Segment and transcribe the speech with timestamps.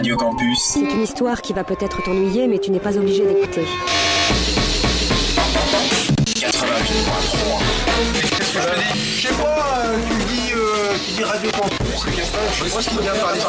[0.00, 0.58] Radio Campus.
[0.62, 3.66] C'est une histoire qui va peut-être t'ennuyer, mais tu n'es pas obligé d'écouter.
[6.24, 6.46] 88.3.
[8.14, 8.60] Qu'est-ce que
[9.18, 12.22] je sais pas, euh, tu dis, euh, tu dis Radio Campus, c'est je
[12.64, 13.40] sais pas ce qu'il vient parler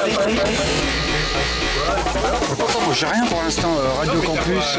[2.96, 3.74] j'ai rien pour l'instant.
[3.78, 4.78] euh, Radio Campus.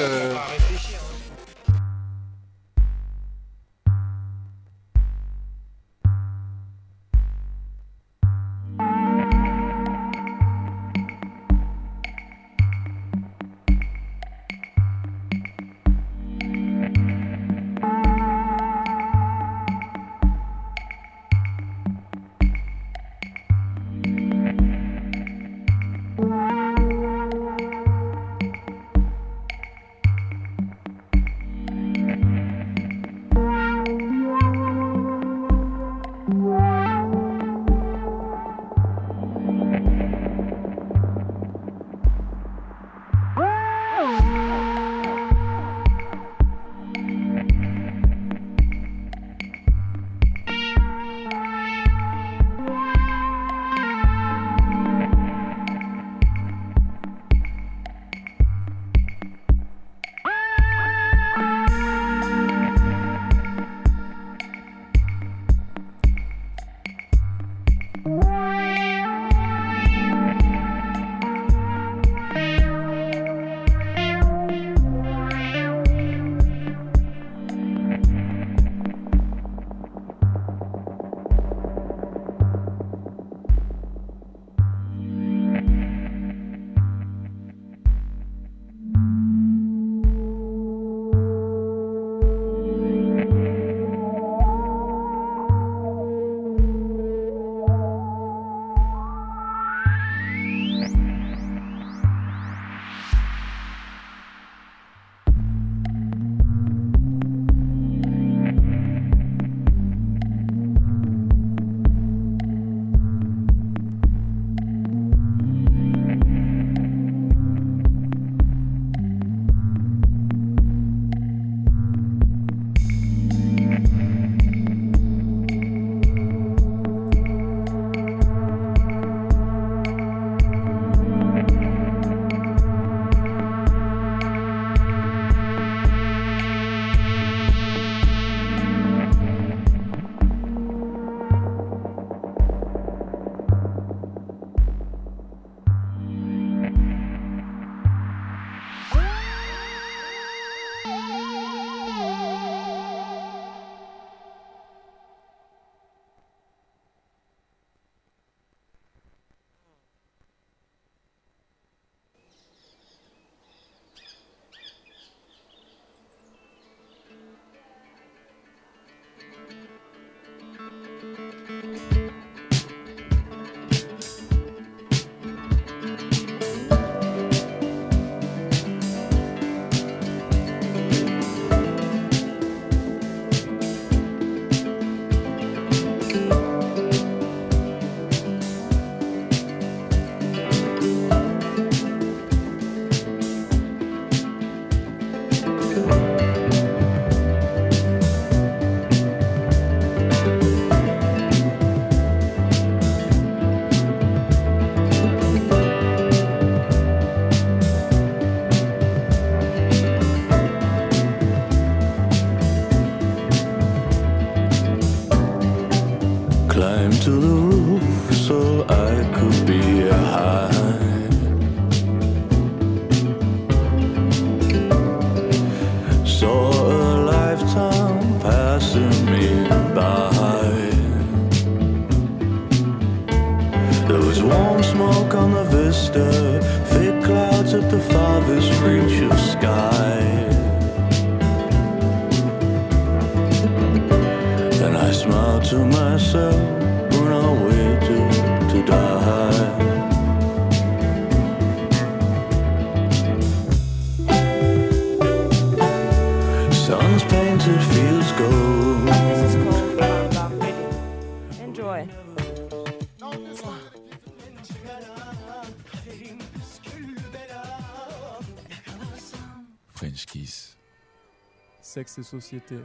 [271.92, 272.56] Sexe et société.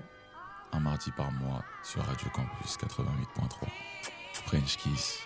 [0.71, 3.67] un mardi par mois sur Radio Campus 88.3.
[4.33, 5.19] French Kiss.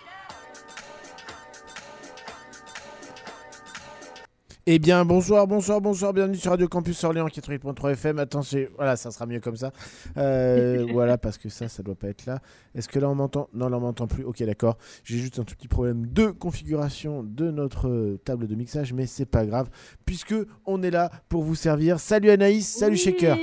[4.66, 8.18] Eh bien, bonsoir, bonsoir, bonsoir, bienvenue sur Radio Campus Orléans 88.3 FM.
[8.18, 9.72] Attention, voilà, ça sera mieux comme ça.
[10.16, 12.40] Euh, voilà, parce que ça, ça doit pas être là.
[12.74, 13.48] Est-ce que là on m'entend?
[13.54, 14.24] Non, là on m'entend plus.
[14.24, 14.78] Ok, d'accord.
[15.04, 19.06] J'ai juste un tout petit problème de configuration de notre euh, table de mixage, mais
[19.06, 19.68] c'est pas grave,
[20.06, 20.34] puisque
[20.66, 22.00] on est là pour vous servir.
[22.00, 23.36] Salut Anaïs, salut Oui, Shaker.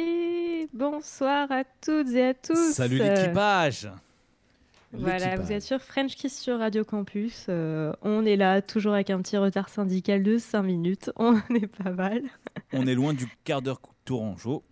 [0.73, 2.73] Bonsoir à toutes et à tous.
[2.73, 3.89] Salut l'équipage
[4.93, 7.47] Voilà, vous êtes sur French Kiss sur Radio Campus.
[7.49, 11.11] Euh, on est là, toujours avec un petit retard syndical de 5 minutes.
[11.17, 12.21] On est pas mal.
[12.71, 14.63] On est loin du quart d'heure tourangeau.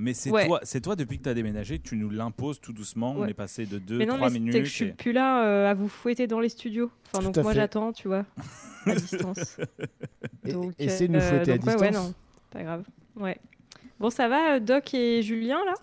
[0.00, 0.46] Mais c'est Ouais.
[0.46, 3.14] toi, c'est toi depuis que tu as déménagé, tu nous l'imposes tout doucement.
[3.16, 4.52] On est passé de 2 mais non, 3 mais minutes.
[4.54, 6.90] c'est que je suis et- plus là euh, à vous fouetter dans les studios.
[7.12, 8.24] Enfin, Tout donc moi j'attends, tu vois,
[8.86, 9.56] à distance.
[10.44, 12.06] Et- de nous euh, fouetter à donc, ouais, ouais, distance.
[12.08, 12.14] non,
[12.50, 12.84] pas grave.
[13.16, 13.38] Ouais.
[14.00, 15.74] Bon, ça va, euh, Doc et Julien là?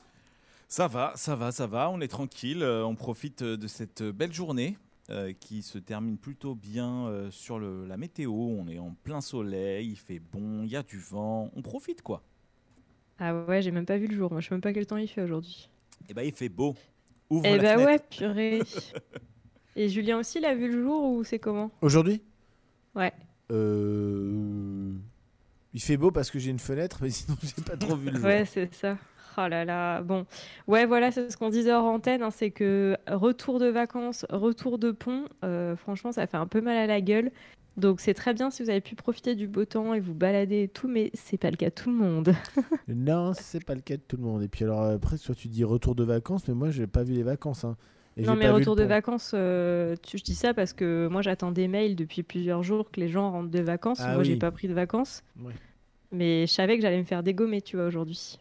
[0.68, 1.90] Ça va, ça va, ça va.
[1.90, 2.64] On est tranquille.
[2.64, 4.78] euh, on profite euh, de cette belle journée
[5.10, 8.32] euh, qui se termine plutôt bien euh, sur le- la météo.
[8.34, 11.52] On est en plein soleil, il fait bon, il y a du vent.
[11.56, 12.24] On profite quoi.
[13.20, 14.32] Ah ouais, j'ai même pas vu le jour.
[14.32, 15.70] Moi, je sais même pas quel temps il fait aujourd'hui.
[16.10, 16.76] Et bah il fait beau.
[17.30, 17.92] Ouvre Eh la bah fenêtre.
[17.92, 18.62] ouais, purée.
[19.76, 21.72] et Julien aussi, il a vu le jour ou c'est comment?
[21.82, 22.22] Aujourd'hui?
[22.96, 23.14] Ouais.
[23.52, 24.85] Euh...
[25.76, 28.16] Il fait beau parce que j'ai une fenêtre, mais sinon j'ai pas trop vu le
[28.18, 28.26] jour.
[28.26, 28.98] Ouais, c'est ça.
[29.38, 30.02] Oh là là.
[30.02, 30.26] Bon,
[30.68, 32.24] ouais, voilà, c'est ce qu'on disait hors antenne.
[32.24, 36.62] hein, c'est que retour de vacances, retour de pont, euh, franchement, ça fait un peu
[36.62, 37.32] mal à la gueule.
[37.76, 40.64] Donc, c'est très bien si vous avez pu profiter du beau temps et vous balader
[40.64, 42.34] et tout, mais c'est pas le cas de tout le monde.
[42.88, 44.42] Non, c'est pas le cas de tout le monde.
[44.44, 47.14] Et puis alors après, soit tu dis retour de vacances, mais moi j'ai pas vu
[47.14, 47.66] les vacances.
[47.66, 47.76] hein.
[48.18, 51.22] Et non, j'ai mais retour de vacances, euh, tu- je dis ça parce que moi,
[51.22, 54.00] j'attends des mails depuis plusieurs jours que les gens rentrent de vacances.
[54.02, 54.40] Ah moi, j'ai oui.
[54.40, 55.22] pas pris de vacances.
[56.12, 58.40] Mais je savais que j'allais me faire dégommer, tu vois, aujourd'hui.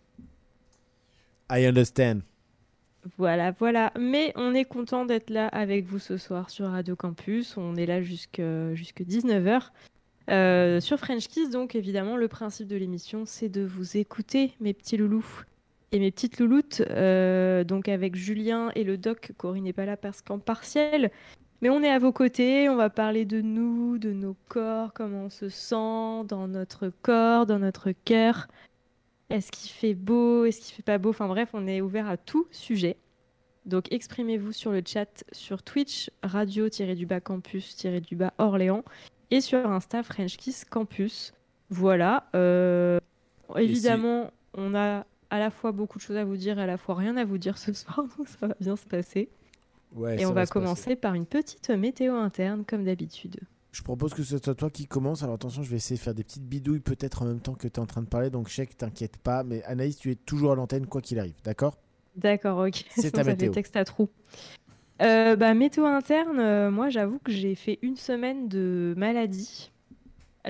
[1.50, 2.20] I understand.
[3.18, 3.92] Voilà, voilà.
[3.98, 7.56] Mais on est content d'être là avec vous ce soir sur Radio Campus.
[7.56, 9.72] On est là jusque 19h.
[10.30, 14.72] Euh, sur French Kiss, donc évidemment, le principe de l'émission, c'est de vous écouter, mes
[14.72, 15.26] petits loulous
[15.94, 16.82] et mes petites louloutes.
[16.90, 21.10] Euh, donc avec Julien et le doc, Corinne n'est pas là parce qu'en partiel.
[21.62, 25.26] Mais on est à vos côtés, on va parler de nous, de nos corps, comment
[25.26, 28.48] on se sent dans notre corps, dans notre cœur.
[29.30, 31.10] Est-ce qu'il fait beau Est-ce qu'il fait pas beau?
[31.10, 32.96] Enfin bref, on est ouvert à tout sujet.
[33.64, 38.84] Donc exprimez-vous sur le chat sur Twitch, radio-du-bas campus-du-bas Orléans
[39.30, 41.32] et sur Insta French Kiss Campus.
[41.70, 42.28] Voilà.
[42.34, 42.98] euh,
[43.56, 46.76] évidemment, on a à la fois beaucoup de choses à vous dire et à la
[46.76, 49.28] fois rien à vous dire ce soir, donc ça va bien se passer.
[49.94, 50.52] Ouais, et on va passer.
[50.52, 53.40] commencer par une petite météo interne, comme d'habitude.
[53.70, 55.22] Je propose que ce soit toi qui commence.
[55.22, 57.66] Alors attention, je vais essayer de faire des petites bidouilles peut-être en même temps que
[57.66, 58.30] tu es en train de parler.
[58.30, 59.42] Donc chèque, t'inquiète pas.
[59.42, 61.76] Mais Anaïs, tu es toujours à l'antenne quoi qu'il arrive, d'accord?
[62.16, 62.84] D'accord, ok.
[62.96, 63.50] C'est ta météo.
[63.52, 64.08] texte à trous.
[65.02, 69.72] Euh, bah, météo interne, euh, moi j'avoue que j'ai fait une semaine de maladie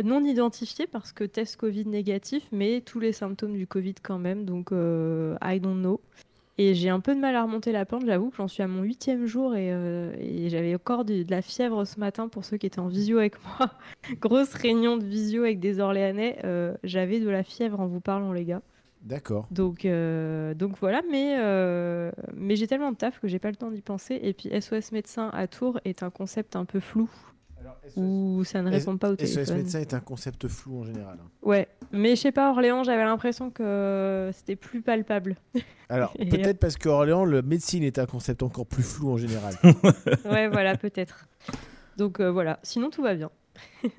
[0.02, 4.44] non identifiée parce que test Covid négatif, mais tous les symptômes du Covid quand même,
[4.44, 6.00] donc euh, I don't know.
[6.56, 8.68] Et j'ai un peu de mal à remonter la pente, j'avoue que j'en suis à
[8.68, 12.44] mon huitième jour et, euh, et j'avais encore de, de la fièvre ce matin pour
[12.44, 13.70] ceux qui étaient en visio avec moi.
[14.20, 18.32] Grosse réunion de visio avec des Orléanais, euh, j'avais de la fièvre en vous parlant
[18.32, 18.62] les gars.
[19.04, 19.46] D'accord.
[19.50, 23.56] Donc, euh, donc voilà, mais, euh, mais j'ai tellement de taf que j'ai pas le
[23.56, 24.18] temps d'y penser.
[24.22, 27.10] Et puis SOS médecin à Tours est un concept un peu flou
[27.96, 29.56] où ça ne répond pas au SOS téléphone.
[29.58, 31.18] médecin est un concept flou en général.
[31.22, 31.28] hein.
[31.42, 35.36] Ouais, mais je sais pas, Orléans, j'avais l'impression que c'était plus palpable.
[35.88, 39.54] Alors peut-être parce qu'à Orléans, le médecine est un concept encore plus flou en général.
[40.24, 41.26] ouais, voilà, peut-être.
[41.96, 43.30] Donc euh, voilà, sinon tout va bien.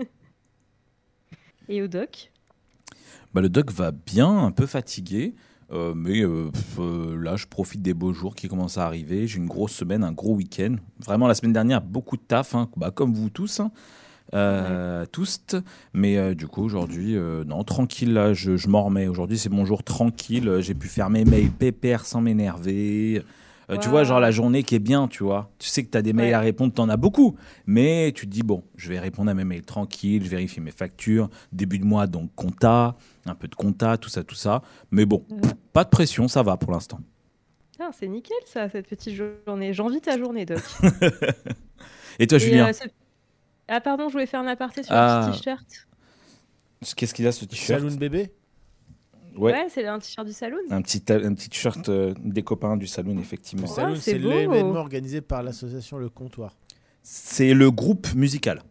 [1.70, 2.32] Et au doc?
[3.34, 5.36] Bah, le doc va bien, un peu fatigué.
[5.72, 9.27] Euh, mais euh, pff, euh, là, je profite des beaux jours qui commencent à arriver.
[9.27, 10.75] J'ai une grosse semaine, un gros week-end.
[11.03, 13.60] Vraiment, la semaine dernière, beaucoup de taf, hein, bah, comme vous tous.
[13.60, 13.72] hein.
[15.12, 15.39] Tous.
[15.93, 19.07] Mais du coup, aujourd'hui, non, tranquille, là, je, je m'en remets.
[19.07, 20.57] Aujourd'hui, c'est mon jour tranquille.
[20.60, 23.24] J'ai pu faire mes mails pépères sans m'énerver.
[23.69, 25.50] Euh, Tu vois, genre la journée qui est bien, tu vois.
[25.60, 26.34] Tu sais que tu as des mails Ouais.
[26.34, 27.36] à répondre, tu en as beaucoup.
[27.65, 30.72] Mais tu te dis, bon, je vais répondre à mes mails tranquille, je vérifie mes
[30.72, 31.29] factures.
[31.51, 32.95] Début de mois, donc compta,
[33.25, 34.62] un peu de compta, tout ça, tout ça.
[34.91, 35.39] Mais bon, Ouais.
[35.74, 37.00] pas de pression, ça va pour l'instant.
[37.79, 39.74] Ah, C'est nickel ça, cette petite journée.
[39.74, 40.62] J'envie ta journée, doc.
[42.19, 42.84] Et toi, Et, Julien euh, ce-
[43.67, 45.27] Ah pardon, je voulais faire un aparté sur Ah.
[45.31, 45.65] petit t-shirt.
[46.95, 47.81] Qu'est-ce qu'il a ce t-shirt?
[47.81, 48.31] Saloon bébé?
[49.38, 49.51] Ouais.
[49.54, 50.58] Ouais, c'est un t-shirt du saloon.
[50.70, 53.63] Un petit, un petit t-shirt euh, des copains du salon, effectivement.
[53.68, 56.56] Le Saloon, c'est c'est l'événement organisé par l'association Le Comptoir.
[57.04, 58.62] C'est le groupe musical.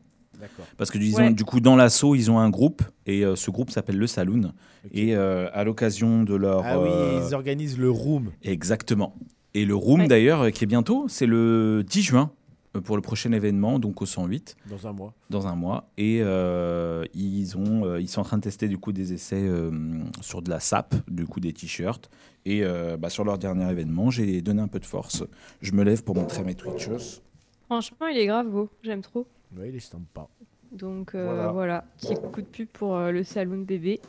[0.41, 0.67] D'accord.
[0.77, 1.33] Parce que disons, Ouais.
[1.33, 4.53] du coup, dans l'assaut, ils ont un groupe et euh, ce groupe s'appelle le Saloon.
[4.93, 6.63] Et euh, à l'occasion de leur.
[6.65, 8.33] Ah oui, euh, ils organisent le room.
[8.43, 9.15] Exactement.
[9.55, 10.09] Et le room, Ouais.
[10.09, 12.33] d'ailleurs, qui est bientôt, c'est le 10 juin.
[12.77, 15.15] Euh, pour le prochain événement, donc au 108, Dans un mois.
[15.31, 15.89] dans un mois.
[15.99, 19.43] Et euh, ils, ont, euh, ils sont en train de tester du coup des essais
[19.43, 19.71] euh,
[20.21, 22.11] sur de la SAP, du coup des t-shirts.
[22.47, 25.25] Et euh, bah, sur leur dernier événement, j'ai donné un peu de force.
[25.63, 27.21] Je me lève pour montrer mes Twitchers.
[27.67, 28.69] Franchement, il est grave beau.
[28.83, 29.27] J'aime trop.
[29.57, 30.29] Ouais, il est sympa.
[30.75, 31.53] Donc euh, Voilà.
[31.53, 31.85] voilà.
[32.01, 34.01] petit coup de pub pour euh, le saloon bébé.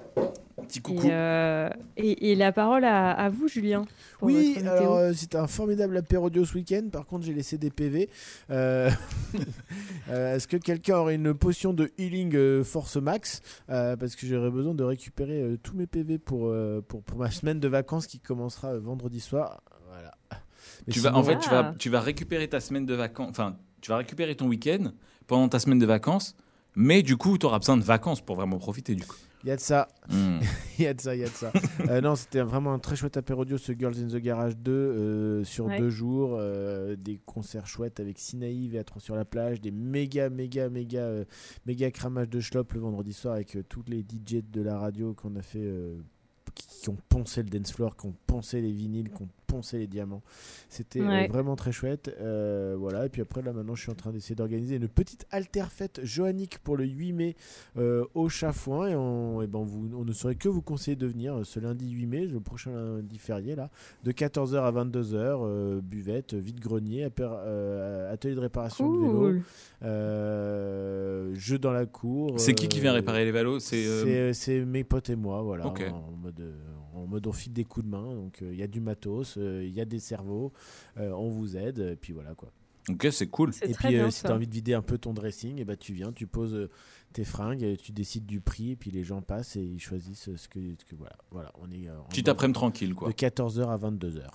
[0.67, 1.07] Petit Et, coucou.
[1.09, 3.83] euh, et, et la parole à, à vous, Julien.
[4.17, 6.87] pour Oui, alors euh, c'était un formidable apérodio ce week-end.
[6.91, 8.09] Par contre, j'ai laissé des PV.
[8.49, 8.89] Euh,
[10.09, 13.41] euh, Est-ce que quelqu'un aurait une potion de healing euh, force max?
[13.69, 17.19] Euh, Parce que j'aurais besoin de récupérer euh, tous mes PV pour, euh, pour, pour
[17.19, 19.61] ma semaine de vacances qui commencera euh, vendredi soir.
[19.89, 20.11] Voilà.
[20.87, 21.75] Mais Tu vas, sinon- en fait, tu vas, Ah.
[21.77, 23.29] tu vas récupérer ta semaine de vacances.
[23.29, 24.91] Enfin, tu vas récupérer ton week-end
[25.27, 26.35] pendant ta semaine de vacances.
[26.75, 29.15] Mais du coup, tu auras besoin de vacances pour vraiment profiter du coup.
[29.43, 29.87] Il y a de ça.
[30.09, 30.39] Hmm.
[30.79, 31.53] Il y a de ça, il y a de ça.
[31.89, 35.43] Euh, non, c'était vraiment un très chouette apérodio, ce Girls in the Garage 2, euh,
[35.43, 35.77] sur Ouais.
[35.79, 36.35] deux jours.
[36.39, 39.61] euh, des concerts chouettes avec Sinaïve et Atron sur la plage.
[39.61, 41.25] Des méga, méga, méga, euh,
[41.67, 45.13] méga cramages de schlop le vendredi soir avec euh, tous les DJ de la radio
[45.13, 45.59] qu'on a fait.
[46.85, 49.87] Qui, ont poncé le dance floor, qui ont poncé les vinyles, qui ont poncé les
[49.87, 50.21] diamants.
[50.69, 51.27] C'était euh, Ouais.
[51.27, 52.13] vraiment très chouette.
[52.19, 53.05] Euh, voilà.
[53.05, 56.01] Et puis après, là, maintenant, je suis en train d'essayer d'organiser une petite alter fête
[56.03, 57.35] johannique pour le 8 mai
[57.77, 58.87] euh, au Chafouin.
[58.89, 61.89] Et, on, et ben, vous, on ne saurait que vous conseiller de venir ce lundi
[61.91, 63.69] 8 mai, le prochain lundi férié, là,
[64.03, 65.15] de 14h à 22h.
[65.15, 69.39] euh, buvette, vide-grenier, euh, atelier de réparation de vélo,
[69.83, 72.39] euh, jeu dans la cour.
[72.39, 73.59] C'est qui qui vient réparer les vélos?
[73.59, 75.81] C'est euh, mes potes et moi, voilà, Ok.
[75.91, 76.53] en, mode, euh,
[76.95, 78.13] en mode on file des coups de main.
[78.15, 80.51] Donc euh, il y a du matos, euh, il y a des cerveaux,
[80.97, 82.51] euh, on vous aide, et puis voilà quoi.
[82.89, 83.51] Ok, c'est cool.
[83.63, 85.75] Et puis euh, si tu as envie de vider un peu ton dressing, et bah,
[85.75, 86.69] tu viens, tu poses euh,
[87.13, 90.35] tes fringues, et tu décides du prix, et puis les gens passent et ils choisissent
[90.35, 90.59] ce que.
[90.79, 91.87] ce que- voilà, voilà, on est.
[91.89, 93.07] euh, en Petit après-midi tranquille, quoi.
[93.07, 94.27] De 14h à 22h.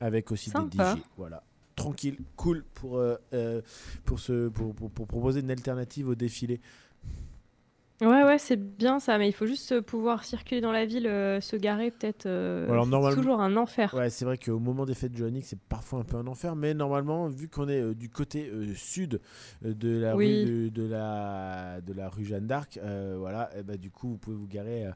[0.00, 0.94] Avec aussi Sympa.
[0.94, 1.02] des DJ.
[1.16, 1.44] Voilà.
[1.76, 3.00] Tranquille, cool pour,
[4.04, 6.60] pour, ce, pour, pour, pour proposer une alternative au défilé.
[8.00, 11.06] Ouais, ouais, c'est bien ça, mais il faut juste euh, pouvoir circuler dans la ville,
[11.06, 12.26] euh, se garer peut-être.
[12.26, 13.94] euh, Alors, c'est normalement- toujours un enfer.
[13.94, 16.74] Ouais, c'est vrai qu'au moment des fêtes johanniques, c'est parfois un peu un enfer, mais
[16.74, 19.20] normalement, vu qu'on est euh, du côté sud
[19.62, 20.42] de la Oui.
[20.44, 22.80] rue de, de la de la rue Jeanne d'Arc,
[23.16, 24.86] voilà, et bah, du coup, vous pouvez vous garer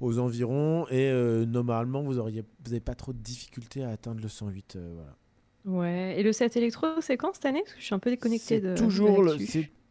[0.00, 1.10] aux environs et
[1.46, 5.16] normalement, vous auriez vous avez pas trop de difficultés à atteindre le 108, euh, voilà.
[5.64, 6.18] Ouais.
[6.18, 7.62] Et le set électro, c'est quand cette année?
[7.62, 8.74] Parce que je suis un peu déconnectée C'est de.
[8.74, 9.38] toujours de le,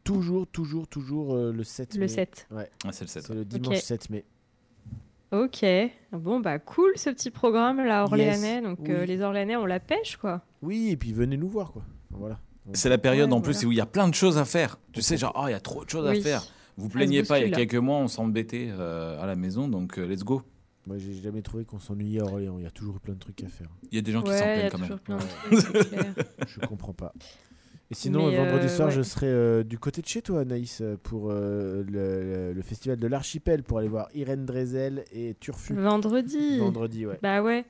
[0.04, 2.08] toujours toujours toujours euh, le 7 Le mai.
[2.08, 2.48] 7.
[2.52, 3.24] Ouais, Ah, c'est le 7.
[3.28, 3.82] c'est le dimanche Ok.
[3.84, 4.26] 7 mai.
[5.32, 5.66] Ok.
[6.12, 8.56] Bon, bah cool ce petit programme là, Orléanais.
[8.56, 8.64] Yes.
[8.64, 10.42] Donc euh, les Orléanais, on la pêche quoi.
[10.62, 11.84] Oui, et puis venez nous voir quoi.
[12.12, 12.40] Voilà.
[12.74, 13.68] C'est la période Ouais, en plus voilà.
[13.68, 14.78] où il y a plein de choses à faire.
[14.94, 16.20] Tu sais, genre, oh, il y a trop de choses Oui.
[16.20, 16.44] à faire.
[16.78, 17.58] Vous plaignez pas, il y a là.
[17.58, 20.42] quelques mois, on s'embêtait euh, à la maison, donc euh, let's go.
[20.88, 23.44] Moi, j'ai jamais trouvé qu'on s'ennuyait à Orléans, il y a toujours plein de trucs
[23.44, 23.68] à faire.
[23.92, 24.88] Il y a des gens qui s'en plaignent quand même.
[24.88, 25.22] toujours plein de
[25.58, 26.14] trucs, c'est clair.
[26.48, 27.14] Je comprends pas.
[27.94, 28.94] Et sinon, Mais, vendredi euh, soir, ouais.
[28.96, 33.62] je serai euh, du côté de chez toi, Anaïs, euh, pour le, festival de l'Archipel,
[33.62, 35.76] pour aller voir Irène Drezel et Turfu.
[35.76, 36.58] Vendredi.
[36.58, 37.20] Vendredi, ouais.
[37.22, 37.66] Bah ouais.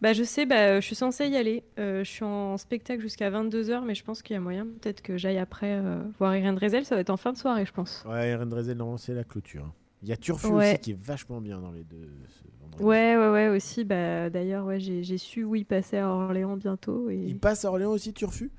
[0.00, 1.62] Bah je sais, bah, je suis censée y aller.
[1.76, 5.18] Je suis en spectacle jusqu'à 22h, mais je pense qu'il y a moyen peut-être que
[5.18, 5.78] j'aille après
[6.18, 6.86] voir Irène Drezel.
[6.86, 8.02] Ça va être en fin de soirée, je pense.
[8.08, 9.70] Ouais, Irène Drezel, normalement, c'est la clôture.
[10.02, 10.70] Il y a Turfu Ouais.
[10.70, 12.08] aussi qui est vachement bien dans les deux.
[12.28, 12.82] ce.
[12.82, 13.84] Ouais, ouais, ouais, aussi.
[13.84, 17.10] Bah, D'ailleurs, ouais, j'ai j'ai su où il passait à Orléans bientôt.
[17.10, 17.16] Et...
[17.26, 18.50] Il passe à Orléans aussi, Turfu?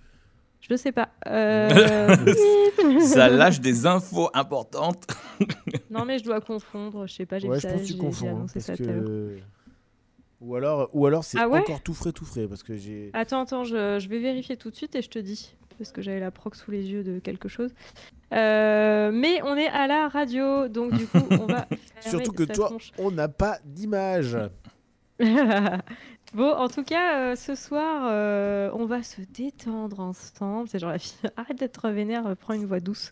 [0.69, 1.09] Je sais pas.
[1.27, 1.69] Euh,
[3.01, 5.05] Ça lâche des infos importantes.
[5.89, 7.07] non, mais je dois confondre.
[7.07, 8.41] Je sais pas, j'ai Ouais, vu je ça, pense que tu confonds.
[8.41, 8.73] hein, parce ça.
[10.39, 12.47] Ou alors, ou alors c'est Ah ouais encore tout frais, tout frais.
[12.47, 13.09] Parce que j'ai.
[13.13, 15.55] Attends, attends, je, je vais vérifier tout de suite et je te dis.
[15.79, 17.71] Parce que j'avais la proc sous les yeux de quelque chose.
[18.33, 21.67] Euh, mais on est à la radio, donc du coup, on va.
[22.01, 22.91] Surtout que toi, tronche.
[22.97, 24.37] on n'a pas d'image.
[26.37, 30.69] Bon, en tout cas, euh, ce soir, euh, on va se détendre ensemble.
[30.69, 33.11] C'est genre la fille, arrête d'être vénère, euh, prends une voix douce.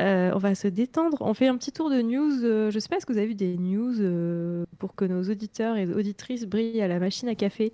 [0.00, 1.18] Euh, on va se détendre.
[1.20, 2.44] On fait un petit tour de news.
[2.44, 5.22] Euh, je sais pas, est-ce que vous avez vu des news euh, pour que nos
[5.24, 7.72] auditeurs et auditrices brillent à la machine à café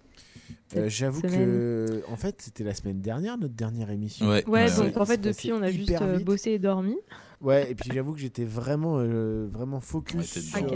[0.77, 4.27] Euh, J'avoue que, en fait, c'était la semaine dernière, notre dernière émission.
[4.29, 4.99] Ouais, Ouais, Ouais, donc ouais.
[4.99, 5.93] en fait, depuis, on a juste
[6.25, 6.97] bossé et dormi.
[7.41, 10.67] Ouais, et puis j'avoue que j'étais vraiment, euh, vraiment Ouais, focus t'es sur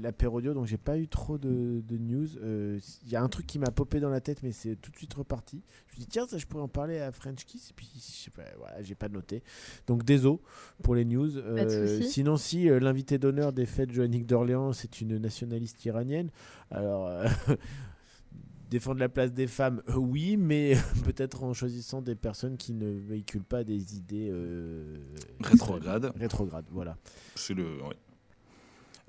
[0.00, 0.08] dedans.
[0.08, 2.26] euh, l'apérodio, donc j'ai pas eu trop de, de news.
[2.42, 4.90] Euh, Il y a un truc qui m'a popé dans la tête, mais c'est tout
[4.90, 5.62] de suite reparti.
[5.88, 7.88] Je me suis dit, tiens, ça, je pourrais en parler à French Kiss, et puis
[7.94, 9.42] je sais pas, voilà, j'ai pas noté.
[9.86, 10.38] Donc désolé
[10.82, 11.36] pour les news.
[11.36, 16.30] Euh, sinon, si euh, l'invité d'honneur des fêtes Joannick d'Orléans, c'est une nationaliste iranienne,
[16.70, 17.06] alors.
[17.06, 17.26] euh,
[18.70, 22.88] Défendre la place des femmes, euh, oui, mais peut-être en choisissant des personnes qui ne
[22.88, 24.96] véhiculent pas des idées euh,
[25.40, 26.12] Rétrogrades.
[26.14, 26.96] Rétrogrades, voilà.
[27.34, 27.64] C'est le.
[27.82, 27.96] ouais.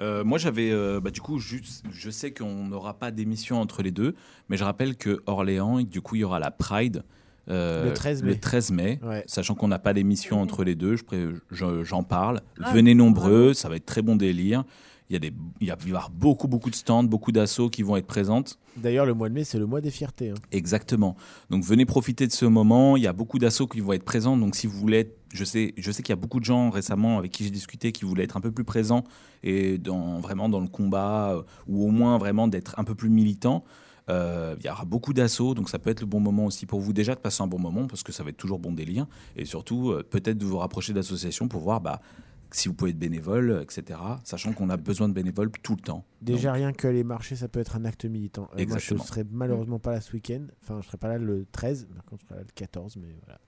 [0.02, 0.72] Euh, moi, j'avais.
[0.72, 4.16] euh, bah, du coup, juste, je sais qu'on n'aura pas d'émission entre les deux,
[4.50, 7.04] mais je rappelle que Orléans, du coup, il y aura la Pride
[7.50, 8.30] euh, Le 13 mai.
[8.32, 9.24] le 13 mai, Ouais.
[9.28, 12.42] sachant qu'on n'a pas d'émission entre les deux, je pré- je- j'en parle.
[12.62, 14.64] Ah, Venez nombreux, ça va être très bon délire.
[15.10, 17.04] Il y, a des, il y a- il va y avoir beaucoup, beaucoup de stands,
[17.04, 18.58] beaucoup d'assauts qui vont être présentes.
[18.78, 20.30] D'ailleurs, le mois de mai, c'est le mois des fiertés.
[20.30, 20.36] hein.
[20.52, 21.18] Exactement.
[21.50, 22.96] Donc venez profiter de ce moment.
[22.96, 24.38] Il y a beaucoup d'assauts qui vont être présents.
[24.38, 26.70] Donc si vous voulez, être- je sais, je sais qu'il y a beaucoup de gens
[26.70, 29.04] récemment avec qui j'ai discuté qui voulaient être un peu plus présents
[29.44, 33.10] et dans, vraiment dans le combat euh, ou au moins vraiment d'être un peu plus
[33.10, 33.64] militants.
[34.10, 36.82] Euh, il y aura beaucoup d'assauts, donc ça peut être le bon moment aussi pour
[36.82, 39.06] vous déjà de passer un bon moment parce que ça va être toujours bon délire
[39.36, 42.02] et surtout euh, peut-être de vous rapprocher d'associations pour voir bah,
[42.52, 44.00] si vous pouvez être bénévole, etc.
[44.24, 46.04] Sachant qu'on a besoin de bénévoles tout le temps.
[46.22, 48.44] Déjà, rien que les marchés, ça peut être un acte militant.
[48.44, 49.04] Euh, moi, je Exactement.
[49.04, 50.42] ne serai malheureusement pas là ce week-end.
[50.62, 53.16] Enfin, je serai pas là le 13, par contre, je serai là le 14, mais
[53.26, 53.40] voilà.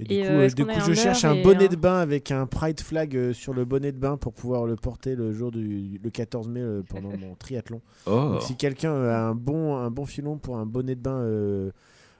[0.00, 1.76] Et du Et, coup, euh, euh, du coup je cherche un et bonnet un- de
[1.76, 5.14] bain avec un pride flag euh, sur le bonnet de bain pour pouvoir le porter
[5.14, 7.80] le jour du le 14 mai pendant mon triathlon.
[8.06, 11.18] Oh, Donc, si quelqu'un a un bon, un bon filon pour un bonnet de bain
[11.20, 11.70] euh,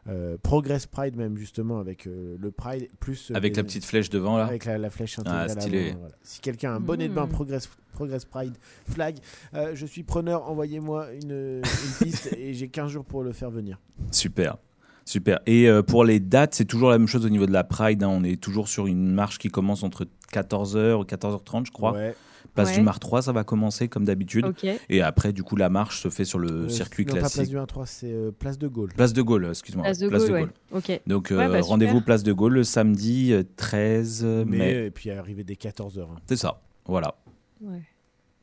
[0.06, 4.36] euh, Progress Pride même justement avec euh, le Pride plus avec la petite flèche devant
[4.36, 4.44] là.
[4.44, 5.50] avec la, la flèche intégrale.
[5.50, 5.88] Ah, stylé.
[5.90, 6.14] avant, voilà.
[6.22, 7.30] Si quelqu'un a un bonnet de bain Mm.
[7.30, 8.52] Progress, Progress Pride
[8.88, 9.16] flag,
[9.54, 10.48] euh, je suis preneur.
[10.50, 13.80] Envoyez-moi une, une piste et j'ai 15 jours pour le faire venir.
[14.12, 14.58] Super.
[15.04, 15.40] Super.
[15.46, 18.02] Et euh, pour les dates, c'est toujours la même chose au niveau de la Pride.
[18.02, 18.08] hein.
[18.10, 21.92] On est toujours sur une marche qui commence entre 14h et 14h30, je crois.
[21.92, 22.14] Ouais.
[22.54, 22.74] Place Ouais.
[22.76, 24.46] du Mar 3, ça va commencer comme d'habitude.
[24.88, 27.32] Et après, du coup, la marche se fait sur le Euh, circuit non, pas Place
[27.34, 27.50] classique.
[27.50, 28.92] du 1-3, c'est euh, Place de Gaulle.
[28.94, 29.82] Place de Gaulle, excuse-moi.
[29.82, 30.46] Place de Gaulle, ouais.
[30.72, 31.00] Ok.
[31.06, 34.86] Donc, Ouais, euh, bah, rendez-vous Place de Gaulle le samedi euh, 13 Mais, mai.
[34.86, 36.06] et puis arrivé dès 14h.
[36.26, 36.60] C'est ça.
[36.86, 37.16] Voilà.
[37.60, 37.82] Ouais.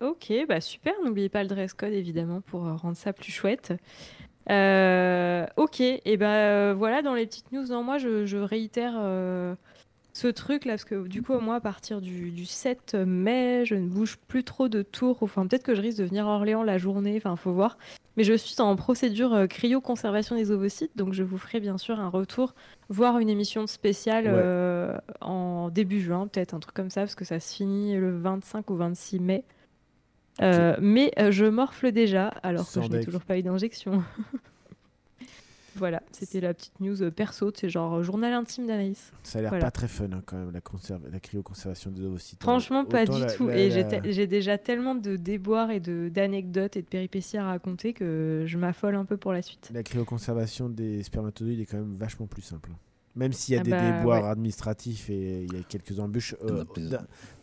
[0.02, 0.94] Ok, bah super.
[1.06, 3.74] N'oubliez pas le dress code évidemment pour rendre ça plus chouette.
[4.50, 7.66] Euh, ok, et ben euh, voilà dans les petites news.
[7.68, 9.56] Non, moi je, je réitère euh,
[10.14, 13.76] ce truc là parce que du coup moi à partir du, du 7 mai je
[13.76, 15.18] ne bouge plus trop de tours.
[15.22, 17.16] Enfin peut-être que je risque de venir à Orléans la journée.
[17.18, 17.78] Enfin faut voir.
[18.18, 22.10] Mais je suis en procédure cryo-conservation des ovocytes, donc je vous ferai bien sûr un
[22.10, 22.56] retour,
[22.90, 25.16] voire une émission spéciale Ouais.
[25.22, 28.70] en début juin, peut-être un truc comme ça, parce que ça se finit le 25
[28.70, 29.46] ou 26 mai.
[30.42, 34.02] Euh, mais euh, je morfle déjà, alors que je n'ai toujours pas eu d'injection.
[35.76, 39.12] voilà, c'était la petite news euh, perso, c'est genre journal intime d'Anaïs.
[39.24, 39.66] Ça a l'air Voilà.
[39.66, 42.42] pas très fun hein, quand même, la, conserve, la cryoconservation des ovocytes.
[42.42, 43.48] Franchement, pas du la- tout.
[43.48, 48.44] la- et j'ai déjà tellement de déboires et d'anecdotes et de péripéties à raconter que
[48.48, 49.70] je m'affole un peu pour la suite.
[49.74, 52.72] La cryoconservation des spermatozoïdes est quand même vachement plus simple.
[53.16, 54.30] Même s'il y a Ah des bah, déboires ouais.
[54.30, 56.64] administratifs et il y a quelques embûches, euh,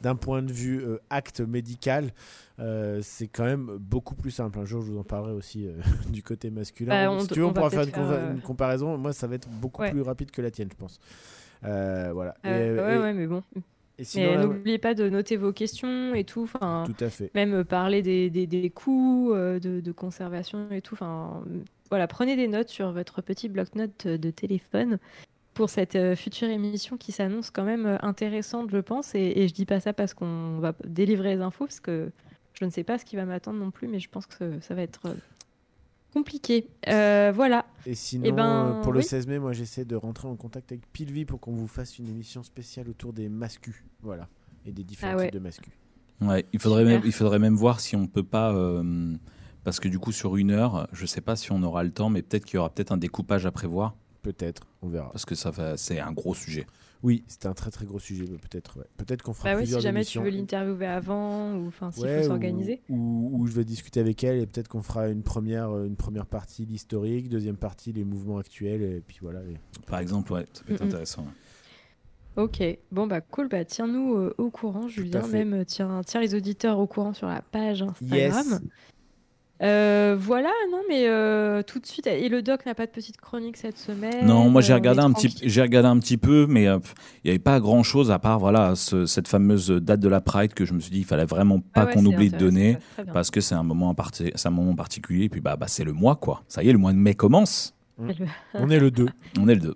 [0.01, 2.13] D'un- point de vue euh, acte médical,
[2.59, 4.59] euh, c'est quand même beaucoup plus simple.
[4.59, 5.75] Un jour, je vous en parlerai aussi euh,
[6.11, 6.89] du côté masculin.
[7.07, 8.97] Bah, on si tu veux, on, pourra faire une, comparaison.
[8.97, 9.91] Moi, ça va être beaucoup Ouais.
[9.91, 10.99] plus rapide que la tienne, je pense.
[11.65, 12.35] Euh, voilà.
[12.45, 13.43] Et, ouais, et- ouais, mais bon.
[13.99, 16.45] et sinon, Mais là, n'oubliez pas de noter vos questions et tout.
[16.45, 17.31] Enfin, tout à fait.
[17.35, 20.95] même parler des, des, des coûts euh, de, de conservation et tout.
[20.95, 21.43] Enfin,
[21.91, 24.99] voilà, prenez des notes sur votre petit bloc-notes de téléphone
[25.59, 29.17] pour cette euh, future émission qui s'annonce quand même euh, intéressante, je pense.
[29.17, 32.13] Et, et je dis pas ça parce qu'on va délivrer les infos, parce que
[32.55, 34.75] je ne sais pas ce qui va m'attendre non plus, mais je pense que ça,
[34.77, 35.15] va être euh,
[36.15, 36.69] compliqué.
[36.87, 37.67] Euh, voilà.
[37.87, 39.05] Et sinon, Eh ben, euh, pour le oui.
[39.05, 42.09] 16 mai, moi, j'essaie de rentrer en contact avec Pilvi pour qu'on vous fasse une
[42.09, 43.83] émission spéciale autour des mascus.
[44.03, 44.29] Voilà.
[44.65, 45.25] Et des différents Ah ouais.
[45.27, 45.73] types de mascus.
[46.21, 46.99] Ouais, il faudrait, Super.
[47.01, 48.53] même, il faudrait même voir si on peut pas.
[48.55, 49.17] euh,
[49.65, 52.11] parce que du coup, sur une heure, je sais pas si on aura le temps,
[52.11, 53.97] mais peut-être qu'il y aura peut-être un découpage à prévoir.
[54.23, 55.11] Peut-être, on verra.
[55.11, 56.67] Parce que ça va- c'est un gros sujet.
[57.05, 58.79] Oui, c'était un très très gros sujet, mais peut-être.
[58.79, 58.85] ouais.
[58.97, 60.23] Peut-être qu'on fera Bah oui, plusieurs si jamais émissions.
[60.25, 62.81] tu veux l'interviewer avant, ou enfin, s'il Ouais, faut s'organiser.
[62.89, 65.95] Ou, ou je vais discuter avec elle et peut-être qu'on fera une première, euh, une
[65.95, 69.41] première partie l'historique, deuxième partie les mouvements actuels et puis voilà.
[69.43, 71.25] et- Par exemple, ouais, ça peut être intéressant.
[72.37, 76.35] Ok, bon bah cool, bah tiens-nous euh, au courant, Julien, même euh, tiens, tiens les
[76.37, 78.47] auditeurs au courant sur la page Instagram.
[78.51, 78.61] Yes.
[79.61, 83.17] Euh, voilà, non mais euh, tout de suite, et le doc n'a pas de petite
[83.17, 84.25] chronique cette semaine.
[84.25, 86.79] Non, moi j'ai euh, regardé un petit, j'ai regardé un petit peu, mais euh,
[87.25, 90.21] il n'y avait pas grand chose à part voilà ce- cette fameuse date de la
[90.21, 92.37] Pride que je me suis dit il fallait vraiment pas Ah ouais, qu'on oublie de
[92.39, 92.77] donner
[93.13, 95.25] parce que c'est un moment, c'est un moment particulier.
[95.25, 96.43] Et puis bah, bah c'est le mois quoi.
[96.47, 97.75] Ça y est, le mois de mai commence.
[98.55, 99.07] On est le 2.
[99.41, 99.75] On est le 2.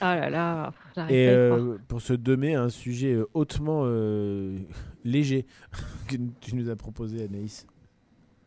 [0.00, 0.72] Ah là là,
[1.10, 4.58] Et pas euh, pour ce 2 mai, un sujet hautement euh,
[5.04, 5.46] léger
[6.08, 7.68] que tu nous as proposé, Anaïs.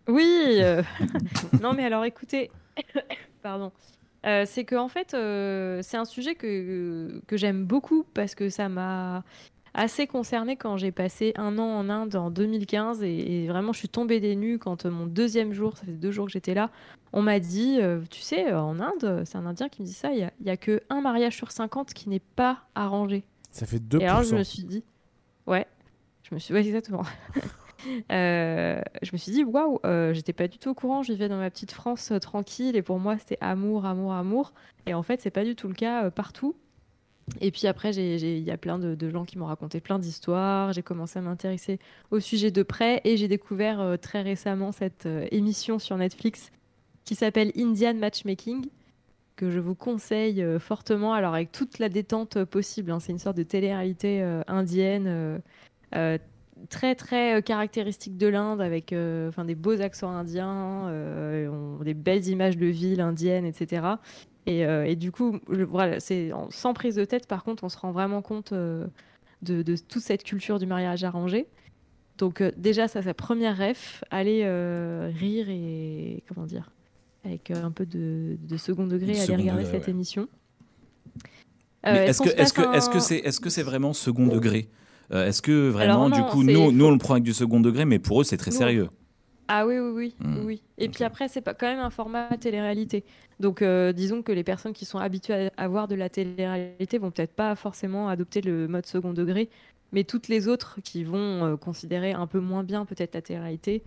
[0.08, 0.58] Oui.
[0.62, 0.84] euh,
[1.62, 2.52] non, mais alors écoutez,
[3.41, 3.72] pardon.
[4.26, 8.50] Euh, c'est que en fait, euh, c'est un sujet que, que j'aime beaucoup parce que
[8.50, 9.24] ça m'a
[9.76, 13.80] assez concernée quand j'ai passé un an en Inde en 2015 et, et vraiment je
[13.80, 16.72] suis tombée des nues quand mon deuxième jour, ça fait deux jours que j'étais là,
[17.13, 20.12] on m'a dit, euh, tu sais, en Inde, c'est un Indien qui me dit ça,
[20.12, 23.26] il y a, y a que un mariage sur 50 qui n'est pas arrangé.
[23.52, 24.02] Ça fait 2%.
[24.02, 24.84] Et alors je me suis dit,
[25.46, 25.68] ouais,
[26.24, 27.04] je me suis, ouais, exactement.
[28.12, 31.30] Euh, je me suis dit, waouh, euh, j'étais pas du tout au courant, je vivais
[31.30, 34.54] dans ma petite France euh, tranquille et pour moi c'était amour, amour, amour.
[34.86, 36.56] Et en fait, c'est pas du tout le cas partout.
[37.41, 40.74] Et puis après, il y a plein de, gens qui m'ont raconté plein d'histoires.
[40.74, 41.80] J'ai commencé à m'intéresser
[42.12, 46.52] au sujet de près et j'ai découvert très récemment cette émission sur Netflix
[47.04, 48.67] qui s'appelle Indian Matchmaking
[49.36, 51.13] que je vous conseille fortement.
[51.13, 53.00] Alors avec toute la détente possible, hein.
[53.00, 55.41] c'est une sorte de télé-réalité indienne
[56.69, 61.84] très très euh, caractéristique de l'Inde avec euh, enfin des beaux accents indiens, euh, on-
[61.84, 63.86] des belles images de villes indiennes, etc.
[64.45, 67.28] Et, euh, et du coup, je- voilà, c'est en- sans prise de tête.
[67.28, 68.86] Par contre, on se rend vraiment compte euh,
[69.41, 71.47] de, de toute cette culture du mariage arrangé.
[72.17, 76.71] Donc euh, déjà, ça, sa première ref, aller euh, rire et comment dire,
[77.25, 79.91] avec euh, un peu de, de second degré, Du aller second regarder degré, cette ouais.
[79.93, 80.28] émission.
[81.84, 84.69] Mais Euh, est-ce que c'est est-ce que c'est vraiment second degré?
[85.13, 87.60] Euh, Est-ce que vraiment Alors du coup nous nous on le prend avec du second
[87.60, 88.89] degré, mais pour eux c'est très Nous, sérieux.
[89.48, 90.15] Ah oui, oui, oui.
[90.20, 90.46] Hmm.
[90.46, 90.62] oui.
[90.80, 93.04] Et puis après, c'est pas quand même un format télé-réalité.
[93.39, 96.98] Donc, euh, disons que les personnes qui sont habituées à, à voir de la télé-réalité
[96.98, 99.50] vont peut-être pas forcément adopter le mode second degré,
[99.91, 103.84] mais toutes les autres qui vont euh, considérer un peu moins bien peut-être la télé-réalité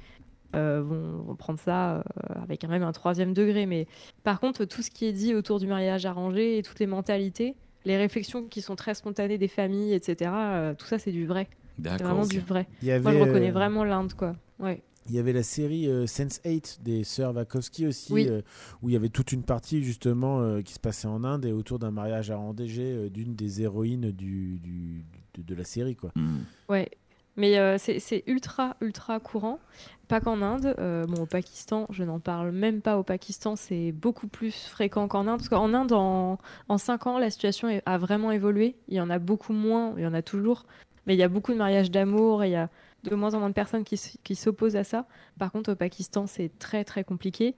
[0.57, 2.03] euh, vont, vont prendre ça euh,
[2.43, 3.67] avec quand même un troisième degré.
[3.67, 3.87] Mais
[4.25, 7.55] par contre, tout ce qui est dit autour du mariage arrangé et toutes les mentalités,
[7.88, 11.48] les réflexions qui sont très spontanées des familles, etc., euh, tout ça, c'est du vrai.
[11.83, 12.66] C'est vraiment du vrai.
[12.83, 14.37] Il y Moi, je avait, reconnais euh, vraiment l'Inde, quoi.
[14.61, 14.83] Ouais.
[15.09, 18.27] Il y avait la série euh, Sense8 des sœurs Wachowski aussi, Oui.
[18.29, 18.42] euh,
[18.83, 21.53] où il y avait toute une partie justement euh, qui se passait en Inde et
[21.53, 25.96] autour d'un mariage arrangé euh, d'une des héroïnes du, du- de, de la série.
[25.96, 26.11] Quoi.
[26.14, 26.40] Hmm.
[26.68, 26.90] Ouais,
[27.38, 29.61] mais euh, c'est ultra, ultra courant.
[30.09, 30.74] Pas qu'en Inde.
[30.79, 35.07] euh, bon, au Pakistan, je n'en parle même pas au Pakistan, c'est beaucoup plus fréquent
[35.07, 35.38] qu'en Inde.
[35.38, 38.74] Parce qu'en Inde, en, en 5 ans, la situation a vraiment évolué.
[38.88, 40.66] Il y en a beaucoup moins, il y en a toujours.
[41.07, 42.68] Mais il y a beaucoup de mariages d'amour il y a
[43.05, 45.07] de moins en moins de personnes qui, s'opposent à ça.
[45.38, 47.55] Par contre, au Pakistan, c'est très, très compliqué.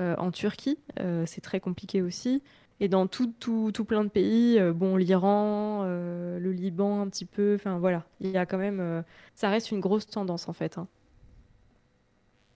[0.00, 0.78] Euh, en Turquie,
[1.24, 2.42] c'est très compliqué aussi.
[2.82, 7.08] Et dans tout, tout, tout plein de pays, euh, bon, l'Iran, euh, le Liban un
[7.08, 9.02] petit peu, enfin voilà, il y a quand même, euh,
[9.36, 10.78] ça reste une grosse tendance en fait.
[10.78, 10.88] hein.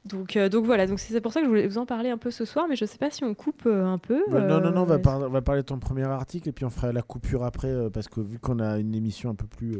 [0.04, 2.18] Donc, euh, donc voilà, donc c'est pour ça que je voulais vous en parler un
[2.18, 4.22] peu ce soir, mais je sais pas si on coupe euh, un peu.
[4.30, 6.64] Non, non, non, on va, par- on va parler de ton premier article et puis
[6.64, 9.78] on fera la coupure après parce que vu qu'on a une émission un peu plus.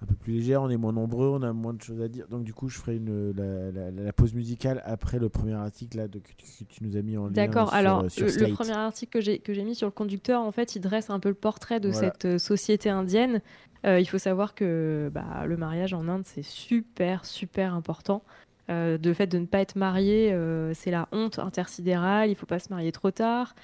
[0.00, 2.08] Euh, un peu plus légère, on est moins nombreux, on a moins de choses à
[2.08, 2.26] dire.
[2.28, 5.96] Donc du coup, je ferai une, la, la- la pause musicale après le premier article
[5.96, 7.32] là, de, que, tu- que tu nous as mis en lien.
[7.32, 10.42] D'accord, sur, alors euh, sur le, le premier article que j'ai mis sur le conducteur,
[10.42, 12.08] en fait, il dresse un peu le portrait de Voilà.
[12.08, 13.40] cette euh, société indienne.
[13.86, 18.22] Euh, il faut savoir que bah, le mariage en Inde, c'est super, super important.
[18.70, 22.28] Euh, de fait de ne pas être marié, euh, c'est la honte intersidérale.
[22.28, 23.54] Il faut pas se marier trop tard.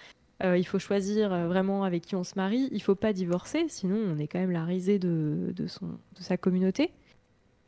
[0.42, 2.68] Euh, il faut choisir euh, vraiment avec qui on se marie.
[2.72, 6.20] Il faut pas divorcer, sinon on est quand même la risée de, de, son, de
[6.20, 6.90] sa communauté.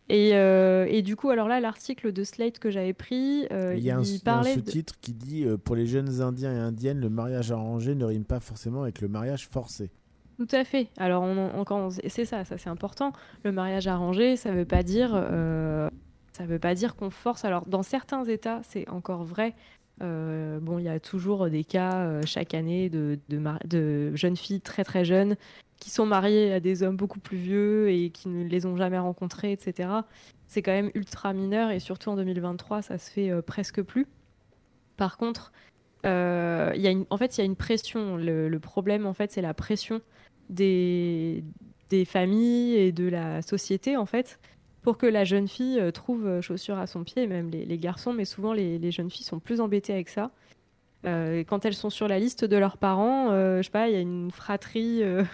[0.09, 3.83] Et, euh, et du coup, alors là, l'article de Slate que j'avais pris, euh, Il
[3.83, 4.61] y a un, il parlait de...
[4.61, 8.25] sous-titre qui dit euh, Pour les jeunes Indiens et Indiennes, le mariage arrangé ne rime
[8.25, 9.91] pas forcément avec le mariage forcé.
[10.39, 10.89] Tout à fait.
[10.97, 13.13] Alors, on, c'est ça, ça c'est important.
[13.43, 15.11] Le mariage arrangé, ça veut pas dire,
[16.33, 17.47] ça veut pas dire qu'on force.
[17.47, 19.55] Alors, dans certains États, c'est encore vrai.
[20.03, 23.19] Euh, bon, il y a toujours des cas euh, chaque année de,
[24.15, 25.37] jeunes filles très très jeunes
[25.79, 28.99] qui sont mariées à des hommes beaucoup plus vieux et qui ne les ont jamais
[28.99, 29.89] rencontrés, etc.
[30.47, 34.07] C'est quand même ultra mineur et surtout en 2023, ça se fait euh, presque plus.
[34.97, 35.53] Par contre,
[36.05, 38.17] y a une, en fait, il y a une pression.
[38.17, 40.01] Le, le problème, en fait, c'est la pression
[40.49, 41.43] des,
[41.91, 44.39] des familles et de la société, en fait,
[44.87, 47.77] pour que la jeune fille euh, trouve euh, chaussure à son pied, même les, les
[47.77, 50.31] garçons, mais souvent les, les jeunes filles sont plus embêtées avec ça.
[51.05, 53.95] Euh, quand elles sont sur la liste de leurs parents, euh, je sais pas, il
[53.95, 55.25] y a une fratrie euh,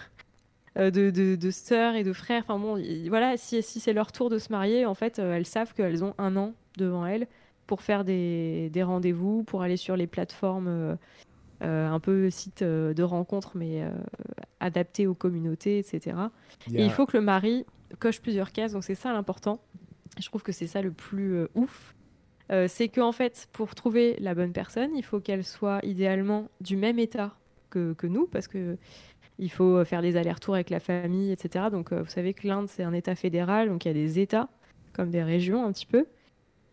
[0.75, 2.41] de, de, de sœurs et de frères.
[2.47, 5.45] Enfin bon, y- voilà, si, si c'est leur tour de se marier, en fait, elles
[5.45, 7.27] savent qu'elles ont un an devant elles
[7.67, 10.97] pour faire des, des rendez-vous, pour aller sur les plateformes
[11.61, 13.83] un peu sites de rencontres, mais
[14.59, 16.17] adaptés aux communautés, etc.
[16.73, 17.65] Et il faut que le mari
[17.99, 19.59] coche plusieurs cases, donc c'est ça l'important.
[20.19, 21.95] Je trouve que c'est ça le plus euh, ouf.
[22.51, 26.75] Euh, c'est qu'en fait, pour trouver la bonne personne, il faut qu'elle soit idéalement du
[26.75, 27.35] même état
[27.69, 28.77] que, que nous, parce que
[29.39, 31.65] il faut faire des allers-retours avec la famille, etc.
[31.71, 34.19] Donc, euh, vous savez que l'Inde, c'est un État fédéral, donc il y a des
[34.19, 34.49] États,
[34.93, 36.05] comme des régions un petit peu.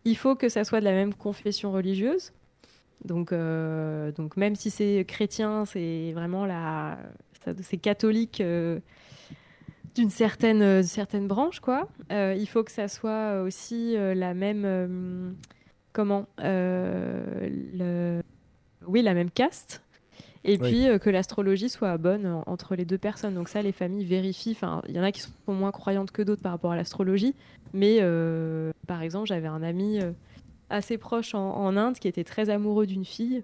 [0.05, 2.33] Il faut que ça soit de la même confession religieuse.
[3.05, 6.99] Donc, euh, donc même si c'est chrétien, c'est vraiment la,
[7.61, 8.79] c'est catholique euh,
[9.95, 11.87] d'une certaine, euh, certaine branche, quoi.
[12.11, 15.35] Euh, il faut que ça soit aussi euh, la même,
[15.93, 18.21] comment, le-
[18.87, 19.83] oui, la même caste.
[20.43, 20.69] Et Oui.
[20.87, 23.35] puis que l'astrologie soit bonne en- entre les deux personnes.
[23.35, 24.53] Donc ça, les familles vérifient.
[24.53, 27.35] Enfin, il y en a qui sont moins croyantes que d'autres par rapport à l'astrologie.
[27.73, 27.99] Mais
[28.87, 29.99] par exemple, j'avais un ami
[30.71, 33.43] assez proche en, en Inde qui était très amoureux d'une fille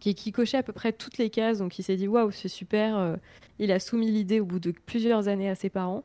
[0.00, 1.58] qui, qui cochait à peu près toutes les cases.
[1.58, 2.96] Donc il s'est dit waouh, c'est super.
[2.98, 3.16] euh,
[3.58, 6.04] il a soumis l'idée au bout de plusieurs années à ses parents.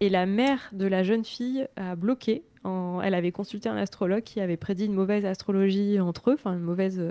[0.00, 2.42] Et la mère de la jeune fille a bloqué.
[2.64, 3.00] En...
[3.02, 6.60] Elle avait consulté un astrologue qui avait prédit une mauvaise astrologie entre eux, enfin une
[6.60, 7.10] mauvaise euh,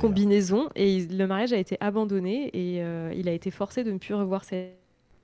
[0.00, 0.68] combinaison.
[0.74, 3.98] Et il- le mariage a été abandonné et euh, il a été forcé de ne
[3.98, 4.72] plus revoir cette,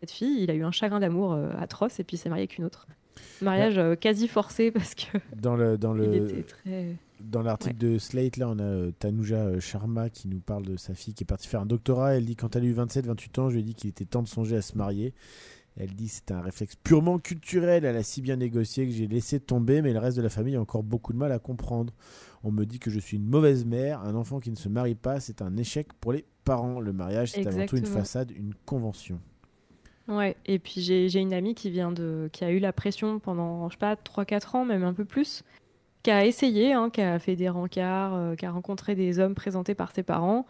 [0.06, 0.42] fille.
[0.44, 2.86] Il a eu un chagrin d'amour euh, atroce et puis s'est marié avec une autre.
[3.42, 6.96] Mariage euh, quasi forcé parce que Dans le dans il le était très.
[7.20, 10.76] dans l'article de Slate là, on a euh, Tanuja euh, Sharma qui nous parle de
[10.76, 12.16] sa fille qui est partie faire un doctorat.
[12.16, 14.04] Elle dit quand elle a eu 27 28 ans, je lui ai dit qu'il était
[14.04, 15.14] temps de songer à se marier.
[15.80, 17.84] Elle dit c'est un réflexe purement culturel.
[17.84, 20.56] Elle a si bien négocié que j'ai laissé tomber, mais le reste de la famille
[20.56, 21.92] a encore beaucoup de mal à comprendre.
[22.42, 24.00] On me dit que je suis une mauvaise mère.
[24.02, 26.80] Un enfant qui ne se marie pas, c'est un échec pour les parents.
[26.80, 29.20] Le mariage, c'est avant tout une façade, une convention.
[30.08, 33.68] Ouais, et puis j'ai une amie qui vient de qui a eu la pression pendant
[33.68, 35.42] je sais pas 3 4 ans même un peu plus
[36.02, 39.34] qui a essayé hein, qui a fait des rencarts, euh, qui a rencontré des hommes
[39.34, 40.46] présentés par ses parents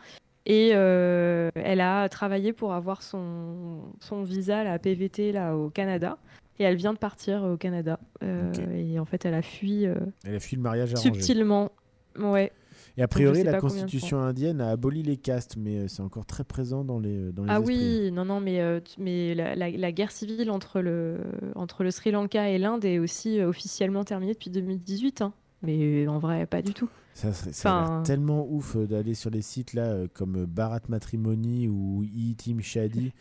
[0.47, 6.19] et euh, elle a travaillé pour avoir son son visa la PVT là au Canada
[6.61, 9.95] et elle vient de partir au Canada Euh, et en fait elle a fui euh,
[10.25, 11.09] Elle a fui le mariage arrangé.
[11.13, 11.73] subtilement.
[12.17, 12.53] Ouais.
[12.99, 16.43] Et a priori, la constitution indienne a aboli les castes, mais euh, c'est encore très
[16.45, 17.77] présent dans les, dans les Ah esprits.
[18.07, 21.19] oui, non, non, mais, euh, mais la, la- la guerre civile entre le,
[21.55, 25.23] entre le Sri Lanka et l'Inde est aussi euh, officiellement terminée depuis 2018.
[25.23, 25.33] hein.
[25.63, 26.89] Mais en vrai, pas du tout.
[27.15, 30.47] Ça, serait- ça a tellement ouf euh, d'aller sur les sites là euh, comme euh,
[30.47, 33.13] Bharat Matrimony ou e-Team Shadi.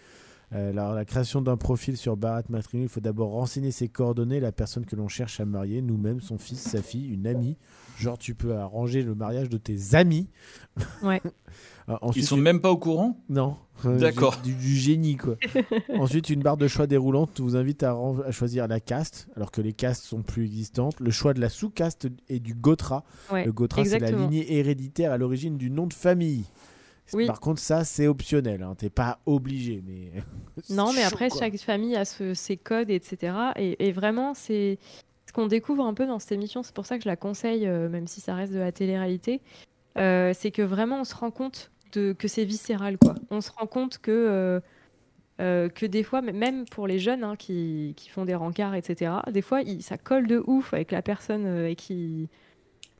[0.54, 4.40] Euh, alors, la création d'un profil sur Bharat Matrimony, il faut d'abord renseigner ses coordonnées,
[4.40, 7.58] la personne que l'on cherche à marier, nous-mêmes, son fils, sa fille, une amie.
[7.98, 10.30] Genre, tu peux arranger le mariage de tes amis.
[11.02, 11.22] Ouais.
[11.90, 13.18] Euh, Ils ensuite, sont même pas au courant?
[13.30, 13.56] Non.
[13.86, 14.42] Euh, D'accord.
[14.44, 15.38] Du, du génie, quoi.
[15.98, 17.96] Ensuite, une barre de choix déroulante vous invite à,
[18.32, 21.00] choisir la caste, alors que les castes sont plus existantes.
[21.00, 23.06] Le choix de la sous-caste et du gotra.
[23.32, 26.44] Ouais, le gotra, c'est la lignée héréditaire à l'origine du nom de famille.
[27.14, 27.26] Oui.
[27.26, 28.64] Par contre, ça, c'est optionnel.
[28.64, 28.76] Hein.
[28.78, 30.12] T'es pas obligé, mais.
[30.70, 31.40] Non, mais après, quoi.
[31.40, 33.34] chaque famille a ce- ses codes, etc.
[33.56, 34.78] Et, et vraiment, c'est
[35.26, 36.64] ce qu'on découvre un peu dans cette émission.
[36.64, 39.42] C'est pour ça que je la conseille, euh, même si ça reste de la télé-réalité.
[39.98, 43.16] Euh, c'est que vraiment, on se rend compte de, que c'est viscéral, quoi.
[43.32, 44.62] On se rend compte que,
[45.42, 49.12] euh, que des fois, même pour les jeunes hein, qui, qui font des rencarts, etc.,
[49.32, 52.30] des fois, il- ça colle de ouf avec la personne et qui,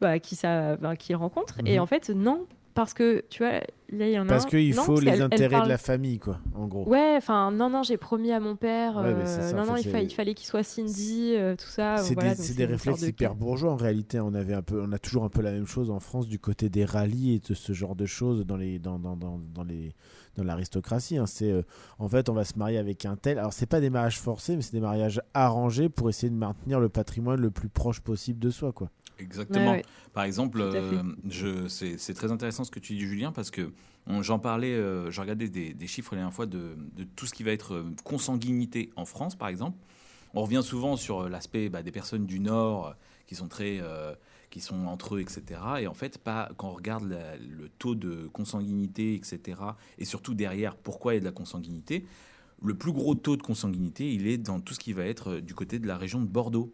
[0.02, 1.56] bah, qui, ça, qui rencontre.
[1.66, 1.82] Et Mhm.
[1.82, 2.46] en fait, non.
[2.78, 5.50] Parce que, tu vois, là, il y en a Parce qu'il faut parce les intérêts
[5.50, 6.88] parle- de la famille, quoi, en gros.
[6.88, 8.98] Ouais, enfin, non, non, j'ai promis à mon père.
[8.98, 11.66] Ouais, euh, ça, non, non, il, c'est- fa- il fallait qu'il soit Cindy, euh, tout
[11.66, 11.98] ça.
[11.98, 14.20] C'est voilà, des, des réflexes de- hyper bourgeois en réalité.
[14.20, 16.38] On avait un peu, on a toujours un peu la même chose en France du
[16.38, 19.64] côté des rallyes et de ce genre de choses dans les, dans, dans, dans, dans
[19.64, 19.96] les,
[20.36, 21.18] dans l'aristocratie.
[21.18, 21.26] hein.
[21.26, 21.64] C'est, euh,
[21.98, 23.40] en fait, on va se marier avec un tel.
[23.40, 26.80] Alors c'est pas des mariages forcés, mais c'est des mariages arrangés pour essayer de maintenir
[26.80, 28.92] le patrimoine le plus proche possible de soi, quoi.
[29.20, 29.72] Exactement.
[29.72, 29.86] Ouais, ouais.
[30.14, 33.72] Par exemple, euh, je, c'est, c'est très intéressant ce que tu dis, Julien, parce que
[34.08, 37.26] on- j'en parlais, euh, je regardais des, des chiffres la dernière fois de, de tout
[37.26, 39.78] ce qui va être euh, consanguinité en France, par exemple.
[40.34, 42.96] On revient souvent sur euh, l'aspect bah, des personnes du Nord
[43.28, 44.14] qui sont très, euh,
[44.50, 45.42] qui sont entre eux, etc.
[45.82, 49.60] Et en fait, pas quand on regarde la- le taux de consanguinité, etc.
[49.98, 52.06] Et surtout derrière, pourquoi il y a de la consanguinité.
[52.64, 55.54] Le plus gros taux de consanguinité, il est dans tout ce qui va être du
[55.54, 56.74] côté de la région de Bordeaux.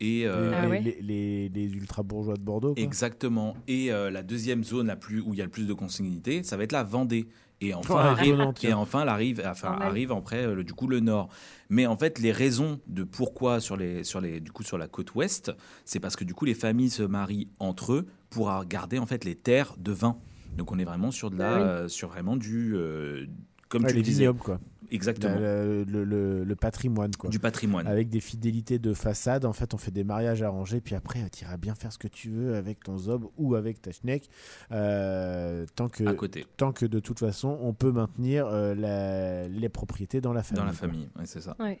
[0.00, 0.80] Et euh, Ah les, ouais.
[0.82, 2.82] les, les- les ultra-bourgeois de Bordeaux, quoi.
[2.84, 3.56] Exactement.
[3.66, 6.42] Et euh, la deuxième zone la plus, où il y a le plus de consanguinité,
[6.42, 7.26] ça va être la Vendée.
[7.62, 11.00] Et enfin, Oh, arrive, étonnant, et enfin, arrive, enfin, arrive après, le- du coup, le
[11.00, 11.30] nord.
[11.70, 14.88] Mais en fait, les raisons de pourquoi sur, les, sur, les, du coup, sur la
[14.88, 15.50] côte ouest,
[15.86, 19.24] c'est parce que du coup, les familles se marient entre eux pour garder en fait
[19.24, 20.18] les terres de vin.
[20.58, 21.62] Donc, on est vraiment sur, de la, Ah oui.
[21.62, 22.74] euh, sur vraiment du.
[22.74, 23.24] euh,
[23.70, 24.18] comme Ouais, tu les le disais.
[24.24, 24.60] vignobles, quoi.
[24.90, 25.36] Exactement.
[25.38, 27.30] Le, le- le patrimoine, quoi.
[27.30, 27.86] Du patrimoine.
[27.86, 31.44] Avec des fidélités de façade, en fait, on fait des mariages arrangés, puis après, tu
[31.44, 34.28] iras bien faire ce que tu veux avec ton zob ou avec ta schneck,
[34.72, 39.48] euh, tant, que, à côté, tant que de toute façon, on peut maintenir euh, la-
[39.48, 40.60] les propriétés dans la famille.
[40.62, 41.08] dans la famille.
[41.18, 41.56] Ouais, c'est ça.
[41.58, 41.78] Ouais.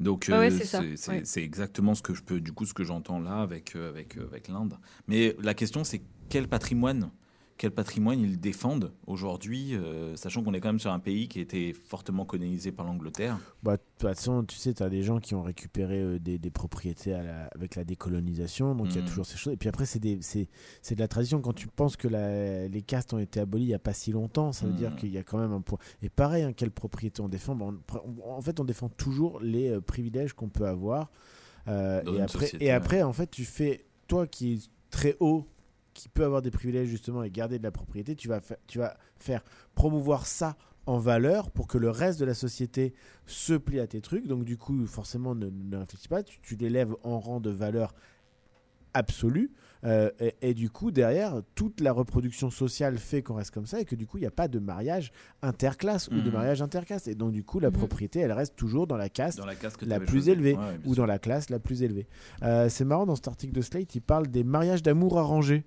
[0.00, 1.44] Donc Ah ouais, euh, c'est ouais.
[1.44, 4.26] exactement ce que je peux du coup ce que j'entends là avec euh, avec euh,
[4.26, 4.74] avec l'Inde.
[5.06, 7.10] Mais la question c'est quel patrimoine
[7.62, 11.38] quel patrimoine ils défendent aujourd'hui, euh, sachant qu'on est quand même sur un pays qui
[11.38, 13.38] a été fortement colonisé par l'Angleterre.
[13.62, 16.38] Bah, de toute façon, tu sais, tu as des gens qui ont récupéré euh, des,
[16.38, 19.06] des propriétés à la- avec la décolonisation, donc il y a Mhm.
[19.06, 19.52] toujours ces choses.
[19.52, 20.18] Et puis après, c'est de
[20.98, 21.40] la tradition.
[21.40, 24.10] Quand tu penses que la- les castes ont été abolies il n'y a pas si
[24.10, 24.96] longtemps, ça veut dire Mhm.
[24.96, 25.78] qu'il y a quand même un point.
[26.02, 27.54] Et pareil, hein, quelle propriété on défend?
[27.54, 27.78] Bah, on-
[28.26, 31.12] on- En fait, on défend toujours les euh, privilèges qu'on peut avoir.
[31.68, 32.72] Et après, société, et ouais.
[32.72, 34.58] après, en fait, tu fais, toi qui es
[34.90, 35.46] très haut
[35.94, 38.40] qui peut avoir des privilèges justement et garder de la propriété, tu vas,
[39.18, 42.94] faire promouvoir ça en valeur pour que le reste de la société
[43.26, 44.26] se plie à tes trucs.
[44.26, 47.94] Donc du coup, forcément, ne, réfléchis pas, tu l'élèves en rang de valeur
[48.94, 49.52] absolue.
[49.84, 53.80] Euh, et, et du coup, derrière, toute la reproduction sociale fait qu'on reste comme ça
[53.80, 56.32] et que du coup, il n'y a pas de mariage interclasse ou de Mhm.
[56.32, 57.08] mariage intercaste.
[57.08, 57.76] Et donc du coup, la Mhm.
[57.76, 59.46] propriété, elle reste toujours dans la caste Dans
[59.86, 62.06] la plus élevée Ouais, ou dans la classe la plus élevée.
[62.42, 65.64] Euh, c'est marrant, dans cet article de Slate, il parle des mariages d'amour arrangés.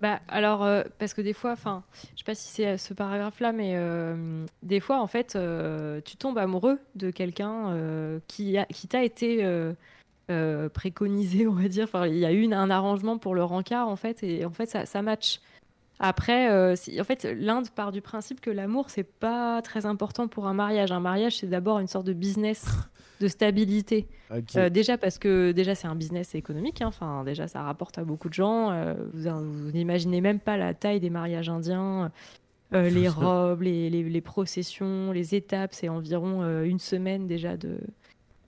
[0.00, 1.82] Bah alors euh, parce que des fois, enfin,
[2.14, 6.16] je sais pas si c'est ce paragraphe-là, mais euh, des fois en fait, euh, tu
[6.16, 9.38] tombes amoureux de quelqu'un euh, qui a, qui t'a été
[10.30, 11.84] euh, préconisé, on va dire.
[11.84, 14.66] Enfin, il y a eu un arrangement pour le rencard en fait, et en fait
[14.66, 15.40] ça, ça match.
[16.00, 20.46] Après, euh, en fait, l'Inde part du principe que l'amour c'est pas très important pour
[20.48, 20.90] un mariage.
[20.90, 22.66] Un mariage c'est d'abord une sorte de business
[23.20, 24.08] de stabilité.
[24.56, 26.88] Euh, déjà parce que déjà c'est un business économique, hein.
[26.88, 28.72] enfin déjà ça rapporte à beaucoup de gens.
[28.72, 32.10] euh, vous, vous n'imaginez même pas la taille des mariages indiens,
[32.72, 37.78] les robes, les, les- les processions, les étapes, c'est environ une semaine déjà de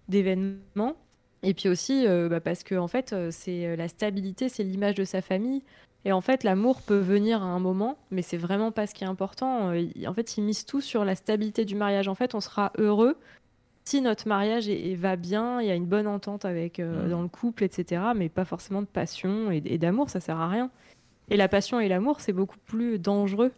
[0.08, 0.96] d'événements.
[1.42, 4.64] Et puis aussi euh, bah, parce que en fait euh, c'est euh, la stabilité, c'est
[4.64, 5.62] l'image de sa famille.
[6.04, 9.04] Et en fait l'amour peut venir à un moment, mais c'est vraiment pas ce qui
[9.04, 9.70] est important.
[10.06, 12.08] En fait ils misent tout sur la stabilité du mariage.
[12.08, 13.16] En fait on sera heureux
[13.84, 17.04] si notre mariage est- est- va bien, il y a une bonne entente avec euh,
[17.04, 17.10] Mhm.
[17.10, 18.02] dans le couple, etc.
[18.16, 20.70] Mais pas forcément de passion et, et d'amour, ça sert à rien.
[21.30, 23.52] Et la passion et l'amour, c'est beaucoup plus dangereux.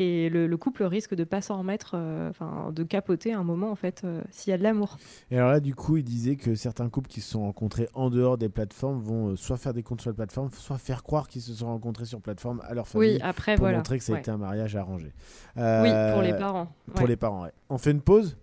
[0.00, 3.68] Et le, le couple risque de pas s'en remettre, euh, enfin de capoter un moment
[3.70, 4.96] en fait, euh, s'il y a de l'amour.
[5.32, 8.08] Et alors là, du coup, il disait que certains couples qui se sont rencontrés en
[8.08, 11.26] dehors des plateformes vont euh, soit faire des comptes sur les plateformes, soit faire croire
[11.26, 13.78] qu'ils se sont rencontrés sur plateforme à leur famille Oui, après pour voilà.
[13.78, 14.20] montrer que ça a Ouais.
[14.20, 15.12] été un mariage arrangé.
[15.56, 16.68] Oui, pour les parents.
[16.92, 17.08] Pour Ouais.
[17.08, 17.52] les parents, ouais.
[17.68, 18.36] On fait une pause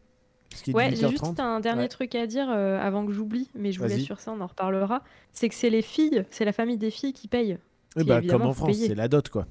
[0.73, 1.09] Ouais, j'ai 18h30.
[1.09, 1.87] juste un dernier Ouais.
[1.87, 4.47] truc à dire euh, avant que j'oublie, mais je vous laisse sur ça, on en
[4.47, 5.03] reparlera.
[5.31, 7.57] C'est que c'est les filles, c'est la famille des filles qui paye.
[7.97, 9.45] Eh bah, comme en France, c'est la dot, quoi.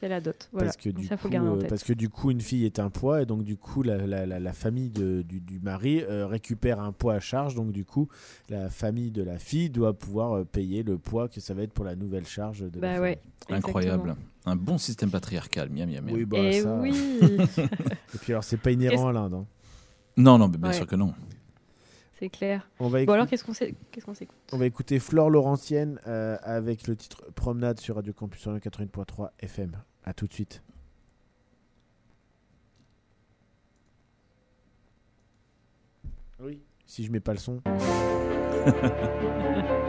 [0.00, 0.48] C'est la dot.
[0.52, 0.66] Voilà.
[0.66, 1.68] Parce que, du ça, coup, euh, tête.
[1.70, 4.26] parce que du coup, une fille est un poids, et donc du coup, la, la-
[4.26, 7.84] la- la famille de- du, du mari euh, récupère un poids à charge, donc du
[7.84, 8.08] coup,
[8.48, 11.72] la famille de la fille doit pouvoir euh, payer le poids que ça va être
[11.72, 13.18] pour la nouvelle charge de la Bah ouais.
[13.48, 13.58] famille.
[13.58, 14.14] Incroyable.
[14.46, 16.14] Un bon système patriarcal, miam, miam, miam.
[16.14, 16.94] Oui, bah, Et ça- oui.
[17.58, 19.34] et puis alors, c'est pas inhérent à l'Inde.
[19.34, 19.46] hein.
[20.16, 20.74] Non, non, mais bien Ouais.
[20.76, 21.12] sûr que non.
[22.18, 22.68] C'est clair.
[22.80, 24.36] On va, Bon alors qu'est-ce qu'on sait qu'est-ce qu'on s'écoute?
[24.52, 29.76] On va écouter Flore Laurentienne euh, avec le titre Promenade sur Radio Campus 80.3 FM.
[30.04, 30.62] À tout de suite.
[36.40, 36.60] Oui.
[36.86, 37.62] Si je mets pas le son.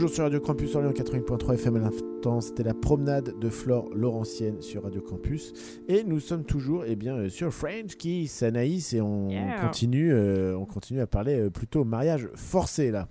[0.00, 4.62] Toujours sur Radio Campus Orléans 80.3 FM à l'instant, c'était la promenade de Flore Laurentienne
[4.62, 5.52] sur Radio Campus.
[5.88, 9.60] Et nous sommes toujours eh bien, euh, sur French Kiss, Anaïs, et on, Yeah.
[9.60, 13.08] continue, euh, on continue à parler euh, plutôt mariage forcé là.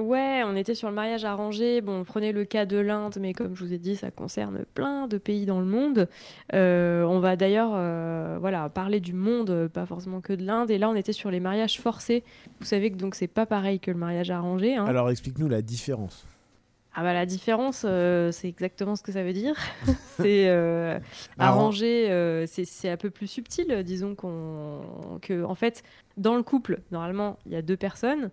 [0.00, 1.80] Ouais, on était sur le mariage arrangé.
[1.80, 4.64] Bon, on prenait le cas de l'Inde, mais comme je vous ai dit, ça concerne
[4.74, 6.08] plein de pays dans le monde.
[6.54, 10.70] Euh, on va d'ailleurs euh, voilà, parler du monde, pas forcément que de l'Inde.
[10.70, 12.24] Et là, on était sur les mariages forcés.
[12.60, 14.76] Vous savez que donc c'est pas pareil que le mariage arrangé.
[14.76, 14.84] hein.
[14.86, 16.26] Alors explique-nous la différence.
[17.00, 19.54] Ah bah la différence, euh, c'est exactement ce que ça veut dire.
[20.16, 20.98] c'est euh,
[21.38, 23.84] Arran- arrangé, euh, c'est c'est un peu plus subtil.
[23.84, 24.80] Disons qu'on
[25.22, 25.84] que en fait,
[26.16, 28.30] dans le couple, normalement, il y a deux personnes.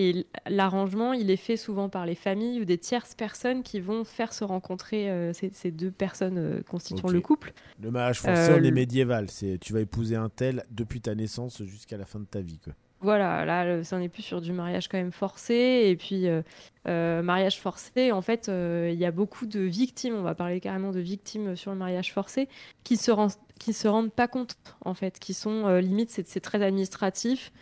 [0.00, 4.04] Et l'arrangement, il est fait souvent par les familles ou des tierces personnes qui vont
[4.04, 7.52] faire se rencontrer euh, ces, ces deux personnes euh, constituant le couple.
[7.82, 9.28] Le mariage forcé, Euh, on est le- médiéval.
[9.28, 12.60] C'est tu vas épouser un tel depuis ta naissance jusqu'à la fin de ta vie.
[12.62, 12.74] Quoi.
[13.00, 15.54] Voilà, là, ça n'est plus sur du mariage quand même forcé.
[15.86, 16.42] Et puis, euh,
[16.86, 20.60] euh, mariage forcé, en fait, euh, il y a beaucoup de victimes, on va parler
[20.60, 22.48] carrément de victimes sur le mariage forcé,
[22.84, 26.40] qui se, rend- qui se rendent pas compte, en fait, qui sont euh, limite, c'est
[26.40, 27.52] très administratif.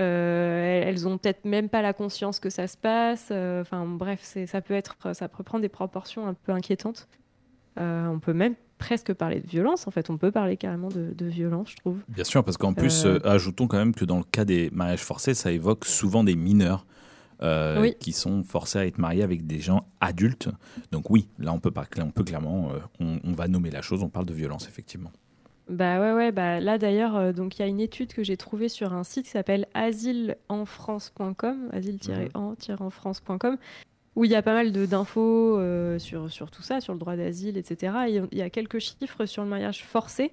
[0.00, 3.28] Euh, elles, ont peut-être même pas la conscience que ça se passe.
[3.30, 7.08] Euh, Enfin, bref, ça peut être, ça peut prendre des proportions un peu inquiétantes.
[7.80, 10.08] Euh, on peut même presque parler de violence, en fait.
[10.10, 11.98] On peut parler carrément de, de violence, je trouve.
[12.08, 15.02] Bien sûr, parce qu'en plus, Euh, ajoutons quand même que dans le cas des mariages
[15.02, 16.86] forcés, ça évoque souvent des mineurs
[17.42, 17.94] euh, Oui.
[18.00, 20.48] qui sont forcés à être mariés avec des gens adultes.
[20.92, 22.70] Donc oui, là on peut, pas, on peut clairement,
[23.00, 25.12] on, on va nommer la chose, on parle de violence effectivement.
[25.68, 28.38] Bah ouais, ouais, bah là d'ailleurs, euh, donc il y a une étude que j'ai
[28.38, 33.58] trouvée sur un site qui s'appelle asile-en-france.com, asile-en-france.com,
[34.16, 37.16] où il y a pas mal d'infos euh, sur, sur tout ça, sur le droit
[37.16, 37.92] d'asile, etc.
[38.08, 40.32] Et il y a quelques chiffres sur le mariage forcé,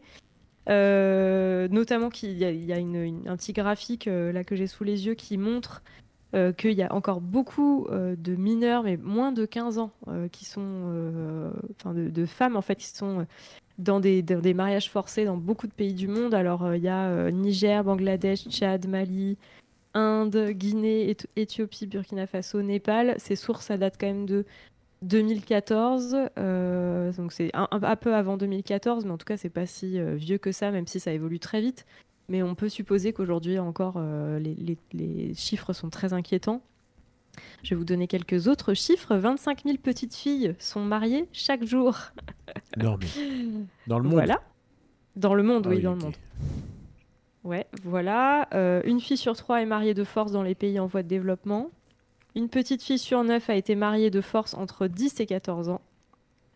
[0.70, 4.68] euh, notamment qu'il y a, y a une- une- un petit graphique là que j'ai
[4.68, 5.84] sous les yeux qui montre
[6.36, 10.28] euh, qu'il y a encore beaucoup euh, de mineurs, mais moins de 15 ans, euh,
[10.28, 13.26] qui sont, enfin de, femmes en fait, qui sont
[13.78, 16.34] dans des, dans des mariages forcés dans beaucoup de pays du monde.
[16.34, 19.38] Alors, il y a Niger, Bangladesh, Tchad, Mali,
[19.94, 23.16] Inde, Guinée, Éth- Éthiopie, Burkina Faso, Népal.
[23.18, 24.46] Ces sources, ça date quand même de
[25.04, 26.18] 2014.
[26.38, 30.38] euh, donc, c'est un, peu avant 2014, mais en tout cas, c'est pas si vieux
[30.38, 31.86] que ça, même si ça évolue très vite.
[32.30, 36.62] Mais on peut supposer qu'aujourd'hui encore, euh, les, les- les chiffres sont très inquiétants.
[37.64, 39.16] Je vais vous donner quelques autres chiffres.
[39.16, 41.98] 25 000 petites filles sont mariées chaque jour.
[42.78, 42.98] Non,
[43.88, 44.14] dans le monde.
[44.14, 44.42] Voilà.
[45.16, 46.16] Dans le monde, Ah oui, oui, dans le monde.
[47.44, 48.48] Ouais, voilà.
[48.54, 51.08] Euh, une fille sur trois est mariée de force dans les pays en voie de
[51.08, 51.70] développement.
[52.36, 55.82] Une petite fille sur neuf a été mariée de force entre 10 et 14 ans.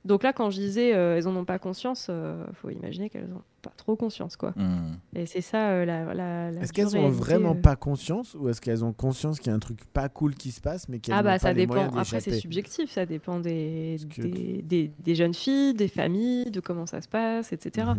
[0.05, 3.27] Donc là, quand je disais euh, elles en ont pas conscience, euh, faut imaginer qu'elles
[3.27, 4.51] n'ont pas trop conscience, quoi.
[4.55, 4.93] Hmm.
[5.13, 7.61] Et c'est ça euh, la, la, la Est-ce qu'elles ont vraiment euh.
[7.61, 10.51] pas conscience ou est-ce qu'elles ont conscience qu'il y a un truc pas cool qui
[10.51, 11.73] se passe mais qu'elles Ah n'ont bah pas ça les dépend.
[11.73, 16.49] moyens Après c'est subjectif, ça dépend des, que- des, des- des jeunes filles, des familles,
[16.49, 17.89] de comment ça se passe, etc.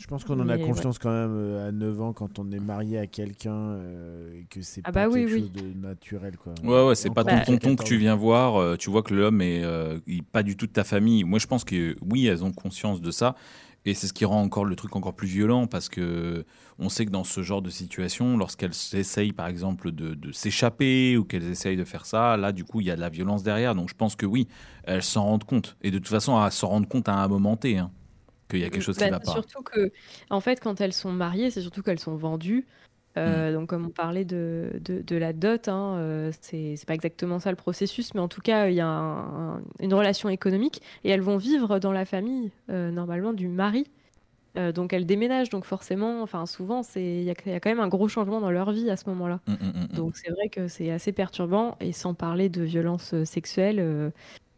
[0.00, 2.50] Je pense qu'on en a Mais confiance quand même euh, à 9 ans quand on
[2.50, 5.40] est marié à quelqu'un euh, et que c'est Ah pas bah oui, quelque oui.
[5.40, 6.36] chose de naturel.
[6.38, 6.54] Quoi.
[6.64, 9.02] Ouais, ouais, c'est pas ton Bah, tonton que tu 14 viens voir, euh, tu vois
[9.02, 11.22] que l'homme est, euh, il- pas du tout de ta famille.
[11.24, 13.34] Moi je pense que oui, elles ont conscience de ça.
[13.86, 16.44] Et c'est ce qui rend encore le truc encore plus violent parce que
[16.78, 21.16] on sait que dans ce genre de situation, lorsqu'elles essayent par exemple de, de s'échapper
[21.16, 23.42] ou qu'elles essayent de faire ça, là du coup il y a de la violence
[23.42, 23.74] derrière.
[23.74, 24.48] Donc je pense que oui,
[24.84, 25.76] elles s'en rendent compte.
[25.82, 27.90] Et de toute façon, elles s'en rendent compte à un moment T, hein,
[28.50, 29.32] qu'il y a quelque chose Bah, qui va pas.
[29.32, 29.90] Surtout que,
[30.28, 32.66] en fait, quand elles sont mariées, c'est surtout qu'elles sont vendues.
[33.16, 37.40] Euh, Donc, comme on parlait de, de, de la dot, hein, euh, c'est pas exactement
[37.40, 40.80] ça le processus, mais en tout cas, il y a un- un- une relation économique
[41.02, 43.86] et elles vont vivre dans la famille, euh, normalement, du mari.
[44.56, 45.48] Euh, donc, elles déménagent.
[45.50, 48.70] Donc, forcément, enfin, souvent, il y, y a quand même un gros changement dans leur
[48.72, 49.40] vie à ce moment-là.
[49.48, 49.96] Mm, mm, mm, mm.
[49.96, 51.76] Donc, c'est vrai que c'est assez perturbant.
[51.80, 54.12] Et sans parler de violences sexuelles,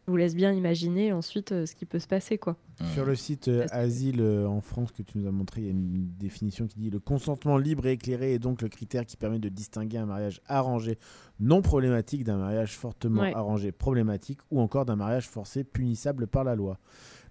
[0.05, 2.57] je vous laisse bien imaginer ensuite euh, ce qui peut se passer, quoi.
[2.93, 5.67] Sur le site euh, Asile euh, en France que tu nous as montré, il y
[5.67, 9.15] a une définition qui dit le consentement libre et éclairé est donc le critère qui
[9.15, 10.97] permet de distinguer un mariage arrangé
[11.39, 13.33] non problématique d'un mariage fortement Ouais.
[13.33, 16.79] arrangé problématique ou encore d'un mariage forcé punissable par la loi.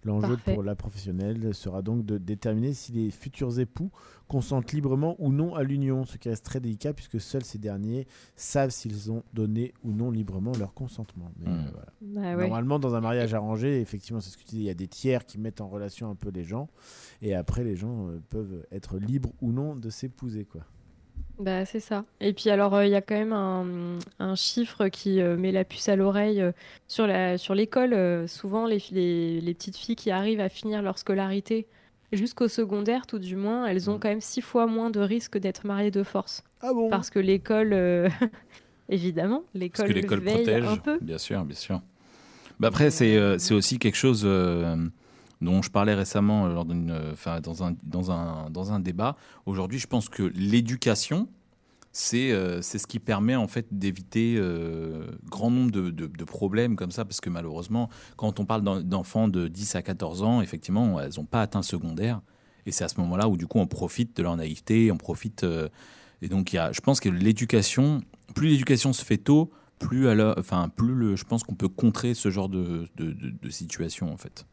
[0.05, 3.91] L'enjeu pour la professionnelle sera donc de déterminer si les futurs époux
[4.27, 8.07] consentent librement ou non à l'union, ce qui reste très délicat puisque seuls ces derniers
[8.35, 11.31] savent s'ils ont donné ou non librement leur consentement.
[11.39, 11.55] Mais, Mm.
[11.55, 11.93] euh, voilà.
[12.01, 12.43] Bah ouais.
[12.49, 14.89] Normalement, dans un mariage arrangé, effectivement, c'est ce que tu dis, il y a des
[14.89, 16.69] tiers qui mettent en relation un peu les gens,
[17.21, 20.63] et après, les gens euh, peuvent être libres ou non de s'épouser, quoi.
[21.39, 22.05] Bah, c'est ça.
[22.21, 25.51] Et puis alors, euh, il y a quand même un, un chiffre qui euh, met
[25.51, 26.53] la puce à l'oreille euh,
[26.89, 27.95] sur la, sur l'école.
[27.95, 31.67] euh, souvent, les, les, les petites filles qui arrivent à finir leur scolarité
[32.13, 34.01] jusqu'au secondaire, tout du moins, elles ont Mm.
[34.01, 36.45] quand même six fois moins de risques d'être mariées de force.
[36.61, 36.91] Ah bon?
[36.91, 38.09] Parce que l'école, euh,
[38.89, 39.41] évidemment.
[39.53, 40.65] Parce L'école que l'école veille protège.
[40.67, 40.99] un peu.
[41.01, 41.81] Bien sûr, bien sûr.
[42.61, 44.77] Bah après, c'est euh, c'est aussi quelque chose euh,
[45.43, 49.17] dont je parlais récemment euh, lors euh, enfin, dans, un, dans, un, dans un débat.
[49.45, 51.29] Aujourd'hui, je pense que l'éducation,
[51.95, 56.75] c'est euh, ce qui permet en fait d'éviter euh, grand nombre de, de- de problèmes
[56.77, 60.41] comme ça, parce que malheureusement, quand on parle d'en- d'enfants de 10 à 14 ans,
[60.41, 62.23] effectivement, elles n'ont pas atteint secondaire.
[62.65, 65.45] Et c'est à ce moment-là où du coup on profite de leur naïveté, on profite.
[65.45, 65.69] euh,
[66.23, 68.01] et donc y a, je pense que l'éducation,
[68.35, 72.15] plus l'éducation se fait tôt, plus alors, enfin plus le, je pense qu'on peut contrer
[72.15, 74.47] ce genre de- de situation en fait.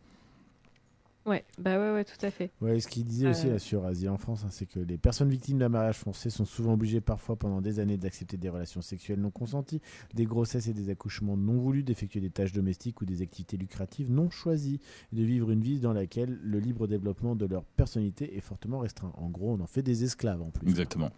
[1.25, 2.49] Ouais, bah ouais, ouais, tout à fait.
[2.61, 3.53] Ouais, ce qu'il disait aussi Euh.
[3.53, 6.45] là, sur Asie en France, hein, c'est que les personnes victimes d'un mariage forcé sont
[6.45, 9.81] souvent obligées parfois pendant des années d'accepter des relations sexuelles non consenties,
[10.15, 14.09] des grossesses et des accouchements non voulus, d'effectuer des tâches domestiques ou des activités lucratives
[14.11, 14.79] non choisies,
[15.13, 18.79] et de vivre une vie dans laquelle le libre développement de leur personnalité est fortement
[18.79, 19.11] restreint.
[19.15, 20.67] En gros, on en fait des esclaves en plus.
[20.67, 21.11] Exactement.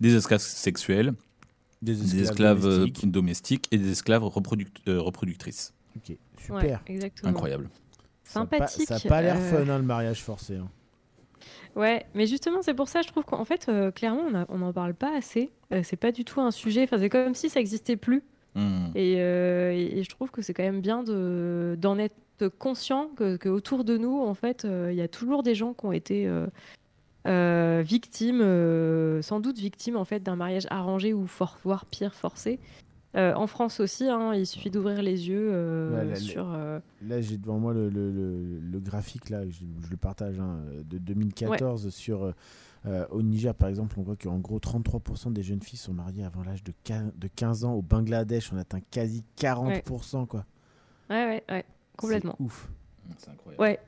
[0.00, 1.14] Des esclaves sexuels,
[1.82, 3.10] Des des esclaves euh, domestiques.
[3.10, 5.72] domestiques et des esclaves reproduct- euh, reproductrices.
[5.96, 6.82] Ok, Ouais, super.
[6.86, 7.30] exactement.
[7.30, 7.70] Incroyable.
[8.26, 8.90] Ça Sympathique.
[8.90, 10.56] N'a pas l'air euh, fun, hein, le mariage forcé.
[10.56, 10.68] hein.
[11.74, 14.94] Ouais, mais justement, c'est pour ça, je trouve qu'en fait, euh, clairement, on n'en parle
[14.94, 15.50] pas assez.
[15.72, 16.82] Euh, c'est pas du tout un sujet.
[16.84, 18.22] Enfin, c'est comme si ça n'existait plus.
[18.54, 18.86] Hmm.
[18.94, 22.14] Et, euh, et- et je trouve que c'est quand même bien de- d'en être
[22.58, 25.74] conscient que, que autour de nous, en fait, euh, il y a toujours des gens
[25.74, 26.46] qui ont été euh,
[27.26, 32.14] euh, victimes, euh, sans doute victimes en fait d'un mariage arrangé ou for- voire pire
[32.14, 32.58] forcé.
[33.16, 36.52] Euh, en France aussi, hein, il suffit d'ouvrir les yeux euh, Ouais, la- sur.
[36.52, 40.38] euh, Là, j'ai devant moi le, le- le- le graphique, là, je, je le partage,
[40.38, 40.58] hein,
[40.88, 42.34] de 2014 sur.
[43.10, 46.42] au Niger, par exemple, on voit qu'en gros, 33% des jeunes filles sont mariées avant
[46.44, 47.72] l'âge de, quin- de 15 ans.
[47.72, 50.26] Au Bangladesh, on atteint quasi 40%.
[50.26, 50.44] Quoi.
[51.10, 51.64] Ouais, ouais, ouais,
[51.96, 52.34] complètement.
[52.38, 52.70] C'est ouf.
[53.18, 53.62] C'est incroyable.
[53.62, 53.78] Ouais.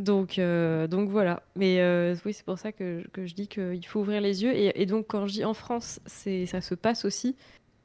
[0.00, 1.42] Donc, euh, donc voilà.
[1.56, 4.52] Mais euh, oui, c'est pour ça que, que je dis qu'il faut ouvrir les yeux.
[4.54, 7.36] Et, et donc, quand je dis en France, ça se passe aussi.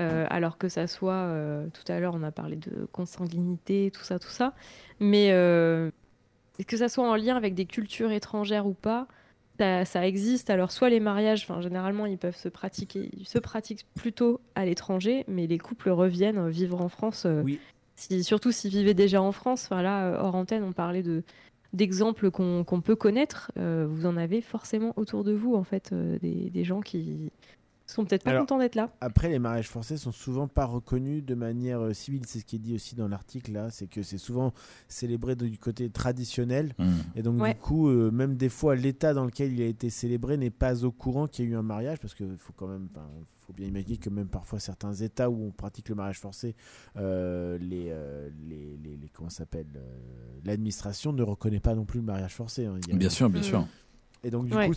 [0.01, 4.03] Euh, alors que ça soit, euh, tout à l'heure, on a parlé de consanguinité, tout
[4.03, 4.53] ça, tout ça.
[4.99, 5.91] Mais euh,
[6.67, 9.07] que ça soit en lien avec des cultures étrangères ou pas,
[9.59, 10.49] ça, ça existe.
[10.49, 15.25] Alors, soit les mariages, généralement, ils peuvent se pratiquer, ils se pratiquent plutôt à l'étranger,
[15.27, 17.27] mais les couples reviennent vivre en France.
[17.43, 17.59] Oui.
[17.95, 19.65] si- surtout s'ils vivaient déjà en France.
[19.65, 21.23] Enfin, là, hors antenne, on parlait de
[21.71, 23.51] d'exemples qu'on peut connaître.
[23.55, 27.31] Vous en avez forcément autour de vous, en fait, des, des gens qui
[27.93, 28.91] sont peut-être pas Alors, contents d'être là.
[29.01, 32.21] Après, les mariages forcés sont souvent pas reconnus de manière euh, civile.
[32.27, 34.53] C'est ce qui est dit aussi dans l'article là, c'est que c'est souvent
[34.87, 36.73] célébré de- du côté traditionnel.
[36.77, 36.91] Hmm.
[37.15, 37.53] Et donc, Ouais.
[37.53, 40.83] du coup, euh, même des fois, l'État dans lequel il a été célébré n'est pas
[40.85, 42.89] au courant qu'il y a eu un mariage, parce qu'il faut quand même,
[43.39, 46.55] faut bien imaginer que même parfois certains États où on pratique le mariage forcé,
[46.97, 49.81] euh, les, euh, les, les, les- comment s'appelle, euh,
[50.45, 52.65] l'administration ne reconnaît pas non plus le mariage forcé.
[52.65, 52.77] hein.
[52.91, 53.43] A- Bien sûr, bien Mm.
[53.43, 53.67] sûr.
[54.23, 54.67] Et donc, du Ouais.
[54.67, 54.73] coup,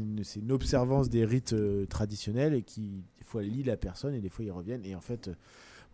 [0.00, 4.14] une, c'est une observance des rites euh, traditionnels et qui, des fois, lie la personne
[4.14, 4.84] et des fois, ils reviennent.
[4.84, 5.34] Et en fait, euh,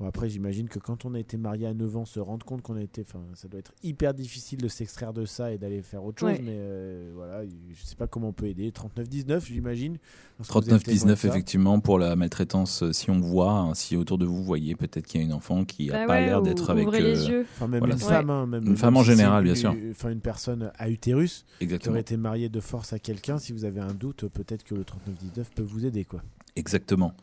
[0.03, 2.63] bon, après, j'imagine que quand on a été marié à 9 ans, se rendre compte
[2.63, 3.03] qu'on a été.
[3.03, 6.31] Enfin, ça doit être hyper difficile de s'extraire de ça et d'aller faire autre chose.
[6.31, 6.41] Ouais.
[6.43, 8.71] Mais euh, voilà, je sais pas comment on peut aider.
[8.71, 9.99] 39-19, j'imagine.
[10.39, 11.29] lorsque vous êtes témoin de 39-19 ça.
[11.29, 12.83] effectivement pour la maltraitance.
[12.83, 15.27] euh, Si on voit, hein, si autour de vous, vous voyez peut-être qu'il y a
[15.27, 16.87] une enfant qui n'a Bah pas ouais, l'air d'être avec.
[16.89, 17.47] Ouvrez les euh, yeux.
[17.55, 19.75] Enfin, même Voilà, une femme, hein, même, Une même femme en général, bien sûr.
[19.91, 21.93] Enfin, une personne à utérus qui Exactement.
[21.93, 23.39] aurait été mariée de force à quelqu'un.
[23.39, 26.23] Si vous avez un doute, peut-être que le 39-19 peut vous aider, quoi.
[26.57, 27.15] Exactement.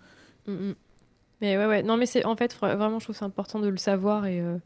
[0.47, 0.75] Mm, mm.
[1.41, 1.83] Mais ouais, ouais.
[1.83, 4.41] Non, mais c'est en fait vra- vraiment, je trouve c'est important de le savoir et
[4.41, 4.57] euh,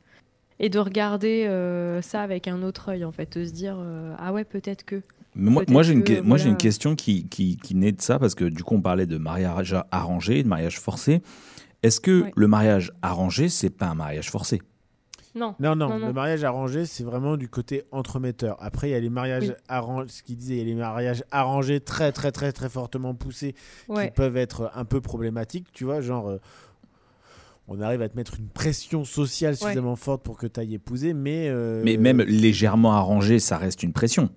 [0.60, 4.14] et de regarder euh, ça avec un autre œil, en fait, de se dire euh,
[4.20, 5.02] ah ouais, peut-être que.
[5.36, 6.52] Mais moi, j'ai une, que, que- moi, j'ai voilà.
[6.52, 9.18] une question qui, qui, qui naît de ça, parce que du coup, on parlait de
[9.18, 11.22] mariage arrangé, de mariage forcé.
[11.82, 12.32] Est-ce que Ouais.
[12.36, 14.62] le mariage arrangé, c'est pas un mariage forcé?
[15.36, 15.56] Non.
[15.60, 16.08] Non, non, Non, non.
[16.08, 18.56] le mariage arrangé, c'est vraiment du côté entremetteur.
[18.60, 19.54] Après, il y a les mariages Oui.
[19.68, 23.16] arrangés, ce qu'il disait, il y a les mariages arrangés très, très, très, très fortement
[23.16, 23.56] poussés
[24.06, 26.30] qui peuvent être un peu problématiques, tu vois, genre.
[26.30, 26.38] euh,
[27.70, 31.14] on arrive à te mettre une pression sociale suffisamment forte pour que tu ailles épouser,
[31.14, 31.48] mais.
[31.50, 34.30] euh, Mais même légèrement arrangé, ça reste une pression.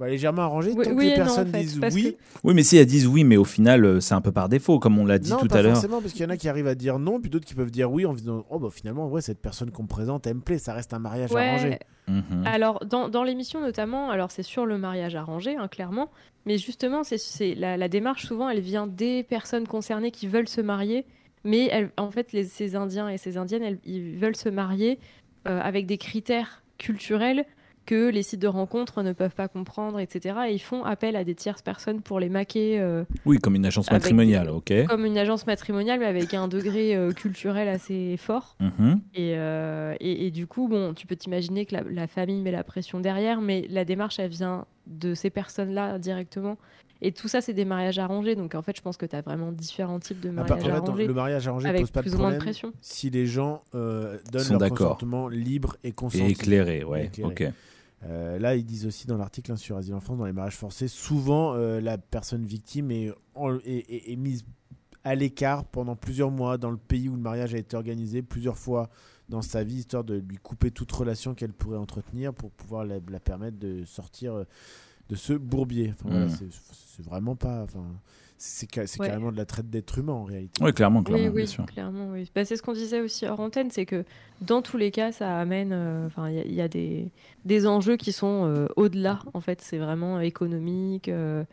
[0.00, 2.16] Bah, légèrement arrangé, Oui- tant que les et non, en personnes fait, disent oui.
[2.42, 4.78] Oui, mais si elles disent oui, mais au final, euh, c'est un peu par défaut,
[4.80, 5.72] comme on l'a dit non, tout pas à l'heure.
[5.74, 7.70] forcément, parce qu'il y en a qui arrivent à dire non, puis d'autres qui peuvent
[7.70, 10.34] dire oui en disant Oh, bah finalement, en vrai, cette personne qu'on me présente, elle
[10.36, 11.46] me plaît, ça reste un mariage Ouais.
[11.46, 11.78] arrangé.
[12.08, 12.42] Mhm.
[12.46, 16.10] Alors, dans, dans l'émission notamment, alors c'est sur le mariage arrangé, hein, clairement,
[16.46, 20.48] mais justement, c'est, c'est la, la démarche, souvent, elle vient des personnes concernées qui veulent
[20.48, 21.04] se marier,
[21.44, 24.98] mais elles- en fait, les, ces Indiens et ces Indiennes, elles- ils veulent se marier
[25.46, 27.44] euh, avec des critères culturels
[27.90, 30.36] que les sites de rencontres ne peuvent pas comprendre, etc.
[30.48, 33.66] Et ils font appel à des tierces personnes pour les maquer euh, Oui, comme une
[33.66, 34.72] agence Avec- matrimoniale, ok.
[34.88, 38.56] comme une agence matrimoniale, mais avec un degré euh, culturel assez fort.
[38.60, 39.00] Mhm.
[39.14, 42.52] Et, euh, et, et du coup, bon, tu peux t'imaginer que la, la famille met
[42.52, 46.58] la pression derrière, mais la démarche, elle vient de ces personnes-là directement.
[47.02, 48.36] Et tout ça, c'est des mariages arrangés.
[48.36, 50.70] Donc en fait, je pense que tu as vraiment différents types de Ah, mariages fait,
[50.70, 51.06] arrangés.
[51.08, 52.72] le mariage arrangé avec pose pas plus de ou moins de pression.
[52.82, 56.22] si les gens euh, donnent Sont leur consentement libre et consenti.
[56.24, 57.02] Et éclairé, ouais.
[57.02, 57.30] Et éclairé.
[57.48, 57.52] Ok.
[58.04, 60.56] Euh, là, ils disent aussi dans l'article hein, sur Asile en France, dans les mariages
[60.56, 64.44] forcés, souvent euh, la personne victime est, en- est- est- est mise
[65.04, 68.56] à l'écart pendant plusieurs mois dans le pays où le mariage a été organisé, plusieurs
[68.58, 68.88] fois
[69.28, 72.96] dans sa vie, histoire de lui couper toute relation qu'elle pourrait entretenir pour pouvoir la,
[73.10, 74.44] la permettre de sortir euh,
[75.08, 75.92] de ce bourbier.
[75.92, 76.30] Enfin, voilà, Mm.
[76.30, 77.62] c'est- c'est vraiment pas.
[77.64, 77.84] Enfin,
[78.42, 80.64] c'est carrément de la traite d'être humain en réalité.
[80.64, 81.66] Oui, clairement, Oui, clairement, oui, bien sûr.
[81.66, 82.30] clairement, oui.
[82.34, 84.04] Bah, c'est ce qu'on disait aussi hors antenne, c'est que
[84.40, 85.72] dans tous les cas, ça amène.
[85.72, 87.10] euh, Enfin, il y a- il y, a des,
[87.44, 89.18] des enjeux qui sont euh, au-delà.
[89.34, 91.44] En fait, c'est vraiment économique, euh,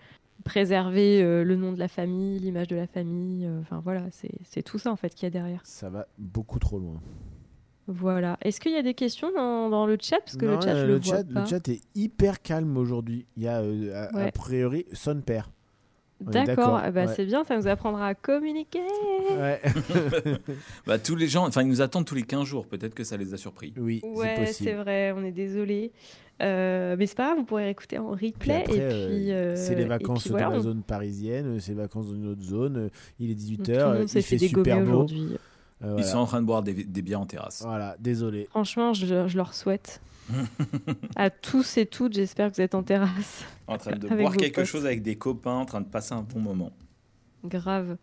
[0.45, 3.45] préserver euh, le nom de la famille, l'image de la famille.
[3.45, 5.59] euh, Enfin, voilà, c'est c'est tout ça en fait qu'il y a derrière.
[5.65, 7.01] Ça va beaucoup trop loin.
[7.87, 8.37] Voilà.
[8.41, 10.19] Est-ce qu'il y a des questions dans, dans le chat?
[10.19, 11.39] Parce que Non, le chat, je le, le, vois chat, pas.
[11.41, 13.25] le chat est hyper calme aujourd'hui.
[13.37, 15.51] Il y a euh, a, priori son père.
[16.19, 17.13] D'accord, ben, ouais.
[17.15, 18.81] c'est bien, ça nous apprendra à communiquer.
[19.37, 19.61] Ouais.
[20.87, 22.65] Bah, tous les gens, enfin, ils nous attendent tous les 15 jours.
[22.65, 23.73] Peut-être que ça les a surpris.
[23.77, 24.69] oui, c'est Ouais, possible.
[24.69, 25.91] c'est vrai, on est désolé.
[26.41, 28.31] Euh, mais c'est pas grave, vous pourrez écouter en replay.
[28.39, 30.63] Puis après, et euh, puis, euh, c'est les et vacances puis voilà, dans la on-
[30.63, 32.89] zone parisienne, c'est les vacances dans une autre zone.
[33.19, 34.83] Il est tout 18h, le monde s'est il fait fait super beau.
[34.87, 35.37] aujourd'hui.
[35.83, 37.61] Euh, Ils sont en train de boire des, des bières en terrasse.
[37.63, 38.47] Voilà, désolé.
[38.49, 40.01] Franchement, je, je leur souhaite.
[41.15, 43.45] à tous et toutes, j'espère que vous êtes en terrasse.
[43.67, 44.65] En train de boire quelque potes.
[44.65, 46.71] chose avec des copains, en train de passer un bon moment.
[47.43, 47.97] Grave.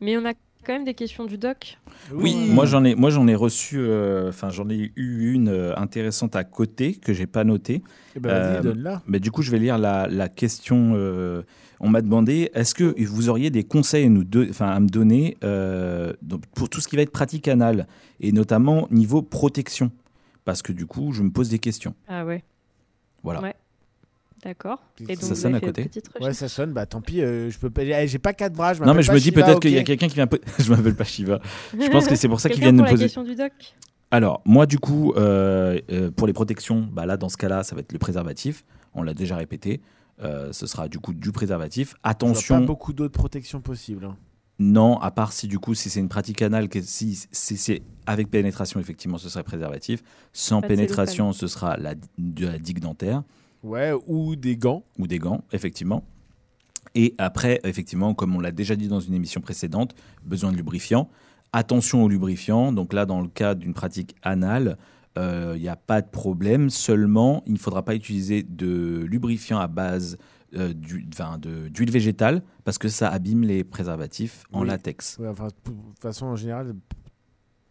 [0.00, 0.34] Mais on a
[0.64, 1.78] quand même des questions du doc.
[2.12, 5.74] Oui, moi j'en ai, moi j'en ai reçu, euh, enfin j'en ai eu une euh,
[5.76, 7.82] intéressante à côté que j'ai pas notée.
[8.16, 8.96] Eh ben, Euh.
[9.06, 10.92] Mais du coup, je vais lire la, la question.
[10.94, 11.42] euh,
[11.80, 14.88] on m'a demandé est-ce que vous auriez des conseils à, nous do- enfin, à me
[14.88, 17.86] donner euh, donc, pour tout ce qui va être pratique anal
[18.20, 19.90] et notamment niveau protection?
[20.44, 21.94] Parce que du coup, je me pose des questions.
[22.08, 22.42] Ah ouais,
[23.22, 23.40] Voilà.
[23.42, 23.54] Ouais.
[24.44, 24.82] D'accord.
[25.00, 26.72] Et donc, Ça sonne à côté Ouais, ça sonne.
[26.72, 27.82] Bah tant pis, euh, je peux pas.
[27.82, 28.74] eh, J'ai pas quatre bras.
[28.74, 30.28] Je Non, mais je pas me dis peut-être qu'il y a quelqu'un qui vient.
[30.58, 31.40] je m'appelle pas Shiva.
[31.78, 33.04] Je pense que c'est pour ça qu'ils Quelqu'un viennent nous la poser.
[33.04, 33.52] question du doc
[34.10, 37.74] Alors, moi, du coup, euh, euh, pour les protections, bah là, dans ce cas-là, ça
[37.74, 38.64] va être le préservatif.
[38.94, 39.80] On l'a déjà répété.
[40.22, 41.88] Euh, ce sera du coup du préservatif.
[41.88, 44.04] Je vois Attention, pas beaucoup d'autres protections possibles.
[44.04, 44.16] hein.
[44.58, 47.80] non, à part si du coup, si c'est une pratique anale, que si si c'est
[48.06, 50.02] avec pénétration, effectivement, ce serait préservatif.
[50.34, 53.22] Sans pénétration, ce sera la, de la digue dentaire
[53.62, 54.84] Ouais, ou des gants.
[54.98, 56.04] ou des gants, effectivement.
[56.94, 59.94] Et après, effectivement, comme on l'a déjà dit dans une émission précédente,
[60.24, 61.08] besoin de lubrifiant.
[61.52, 62.72] Attention au lubrifiant.
[62.72, 64.76] Donc là, dans le cas d'une pratique anale,
[65.18, 66.70] euh, il n'y a pas de problème.
[66.70, 70.16] Seulement, il ne faudra pas utiliser de lubrifiant à base
[70.56, 74.68] euh, d'huile végétale parce que ça abîme les préservatifs en Oui.
[74.68, 75.16] latex.
[75.20, 76.74] Ouais, enfin, p- de toute façon, en général,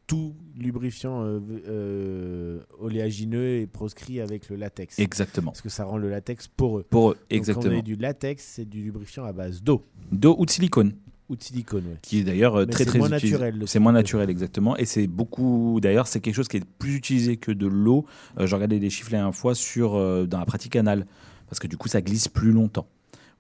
[0.10, 4.98] tout lubrifiant euh, euh, oléagineux est proscrit avec le latex.
[4.98, 5.52] Exactement.
[5.52, 6.84] Parce que ça rend le latex poreux.
[6.90, 7.78] Pour eux, Donc, quand on exactement.
[7.78, 10.94] a du latex, c'est du lubrifiant à base d'eau D'eau ou de silicone.
[11.30, 11.84] ou de silicone.
[11.86, 11.98] ouais.
[12.02, 13.34] qui est d'ailleurs euh, très c'est très moins utilisé.
[13.38, 16.96] naturel, C'est moins naturel exactement et c'est beaucoup d'ailleurs c'est quelque chose qui est plus
[16.96, 18.08] utilisé que de l'eau.
[18.40, 21.06] Euh, J'ai regardé des chiffres la dernière fois sur euh, dans la pratique anale
[21.48, 22.88] parce que du coup ça glisse plus longtemps.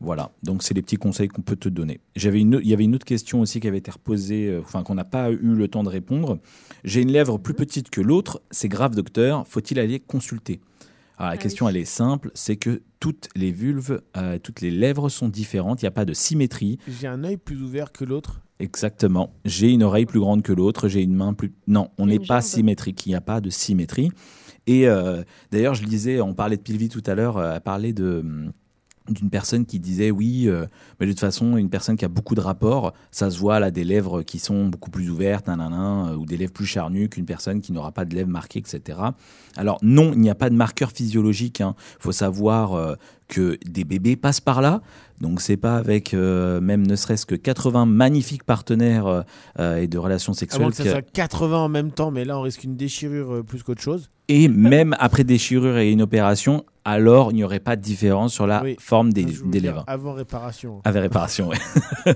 [0.02, 2.00] Voilà, donc c'est les petits conseils qu'on peut te donner.
[2.16, 4.82] J'avais une, il y avait une autre question aussi qui avait été reposée, euh, enfin
[4.84, 6.39] qu'on n'a pas eu le temps de répondre.
[6.86, 10.62] J'ai une lèvre plus petite que l'autre, c'est grave docteur, faut-il aller consulter?
[11.18, 11.72] Alors la Ah question oui.
[11.74, 15.86] elle est simple, c'est que toutes les vulves, euh, toutes les lèvres sont différentes, il
[15.86, 16.78] n'y a pas de symétrie.
[16.88, 18.39] J'ai un œil plus ouvert que l'autre.
[18.60, 19.34] Exactement.
[19.43, 21.54] J'ai une oreille plus grande que l'autre, j'ai une main plus.
[21.68, 23.06] Non, on n'est pas symétrique.
[23.06, 24.12] Il n'y a pas de symétrie.
[24.68, 28.20] Et euh, d'ailleurs, je lisais, on parlait de Pilvi tout à l'heure, elle parlait de
[28.20, 28.52] hum,
[29.14, 30.66] d'une personne qui disait oui, euh,
[30.99, 33.72] mais de toute façon, une personne qui a beaucoup de rapports, ça se voit, a
[33.72, 37.26] des lèvres qui sont beaucoup plus ouvertes, nanana, euh, ou des lèvres plus charnues qu'une
[37.26, 38.99] personne qui n'aura pas de lèvres marquées, etc.
[39.55, 41.60] Alors non, il n'y a pas de marqueur physiologique.
[41.60, 42.95] Il faut savoir euh,
[43.28, 44.82] que des bébés passent par là.
[45.22, 49.26] Donc c'est pas avec euh, même ne serait-ce que 80 magnifiques partenaires
[49.60, 50.70] et de relations sexuelles.
[50.70, 53.82] que ça soit 80 en même temps, mais là on risque une déchirure plus qu'autre
[53.82, 54.10] chose.
[54.30, 58.45] Et même après déchirure et une opération, alors il n'y aurait pas de différence sur
[58.47, 58.75] la Oui.
[58.80, 59.84] forme des, des lèvres.
[59.88, 60.82] Avant réparation.
[60.86, 61.57] Avec réparation, ouais.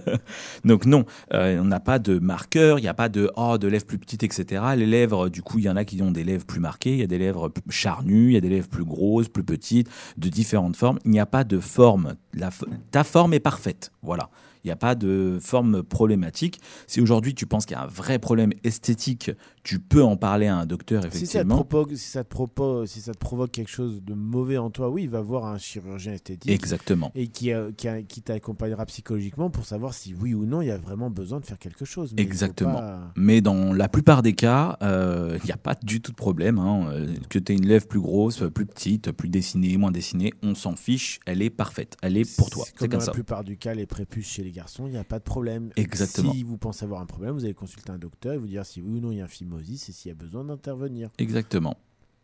[0.66, 3.68] Donc non, euh, on n'a pas de marqueur, il n'y a pas de oh de
[3.68, 4.62] lèvres plus petites, etc.
[4.78, 7.00] Les lèvres, du coup, il y en a qui ont des lèvres plus marquées, il
[7.00, 10.30] y a des lèvres charnues, il y a des lèvres plus grosses, plus petites, de
[10.30, 11.00] différentes formes.
[11.06, 12.16] Il n'y a pas de forme.
[12.34, 12.50] La
[12.92, 14.30] ta forme est parfaite, voilà.
[14.64, 16.62] Il n'y a pas de forme problématique.
[16.88, 19.30] Si aujourd'hui tu penses qu'il y a un vrai problème esthétique,
[19.64, 21.66] tu peux en parler à un docteur, Si ça, te effectivement.
[21.90, 25.04] si, ça te propose, si ça te provoque quelque chose de mauvais en toi, oui,
[25.04, 26.50] il va voir un chirurgien esthétique.
[26.50, 27.12] Exactement.
[27.14, 30.72] Et qui, euh, qui, qui t'accompagnera psychologiquement pour savoir si oui ou non il y
[30.72, 32.14] a vraiment besoin de faire quelque chose.
[32.16, 32.74] Mais Exactement.
[32.76, 36.18] pas- Mais dans la plupart des cas, euh, il n'y a pas du tout de
[36.18, 36.58] problème.
[36.60, 36.88] hein.
[36.90, 40.56] Euh, Que tu aies une lèvre plus grosse, plus petite, plus dessinée, moins dessinée, on
[40.56, 41.20] s'en fiche.
[41.26, 41.98] Elle est parfaite.
[42.02, 42.64] Elle est pour toi.
[42.64, 43.12] Comme C'est dans comme la ça.
[43.12, 45.70] plupart du cas, les prépuces chez les garçons, il n'y a pas de problème.
[45.76, 46.34] Exactement.
[46.34, 48.82] Si vous pensez avoir un problème, vous allez consulter un docteur et vous dire si
[48.82, 51.10] oui ou non il y a un phimosis et s'il y a besoin d'intervenir.
[51.20, 51.78] Exactement.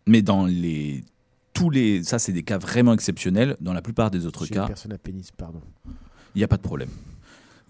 [0.08, 1.04] Mais dans les
[1.54, 3.56] tous les ça c'est des cas vraiment exceptionnels.
[3.62, 5.62] Dans la plupart des autres Chez cas, personne à pénis, pardon.
[6.34, 6.90] il n'y a pas de problème.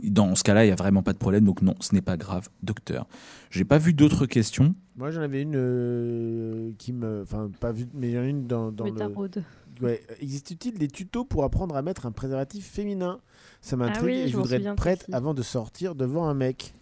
[0.02, 1.43] Dans ce cas-là, il n'y a vraiment pas de problème.
[1.43, 3.06] Donc non, ce n'est pas grave, docteur.
[3.52, 4.74] J'ai pas vu d'autres questions.
[4.95, 7.24] Moi j'en avais une euh, qui me.
[7.24, 9.43] Enfin, pas vu, mais il y en a une dans, dans le.
[9.82, 10.02] Ouais.
[10.22, 13.20] Existe-t-il des tutos pour apprendre à mettre un préservatif féminin?
[13.62, 16.74] Ça m'intrigue Ah oui, et je voudrais être prête avant de sortir devant un mec.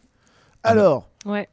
[0.64, 0.70] Ah.
[0.70, 1.50] Alors, Ouais.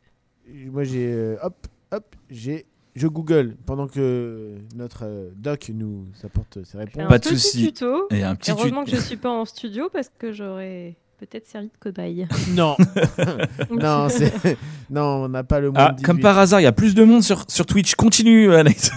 [0.67, 1.07] moi j'ai.
[1.13, 2.67] euh, hop, hop, j'ai.
[2.95, 7.03] Je Google pendant que notre euh, doc nous apporte ses réponses.
[7.03, 7.67] un Pas de petit souci.
[7.73, 8.07] tuto.
[8.11, 10.95] Et un petit Heureusement tut- que je suis pas en studio parce que j'aurais
[11.27, 12.27] peut-être servi de cobaye.
[12.55, 12.77] Non,
[14.91, 16.23] non, on n'a pas le Ah, de comme 18.
[16.23, 17.95] par hasard, il y a plus de monde sur, sur Twitch.
[17.95, 18.91] Continue, Alex.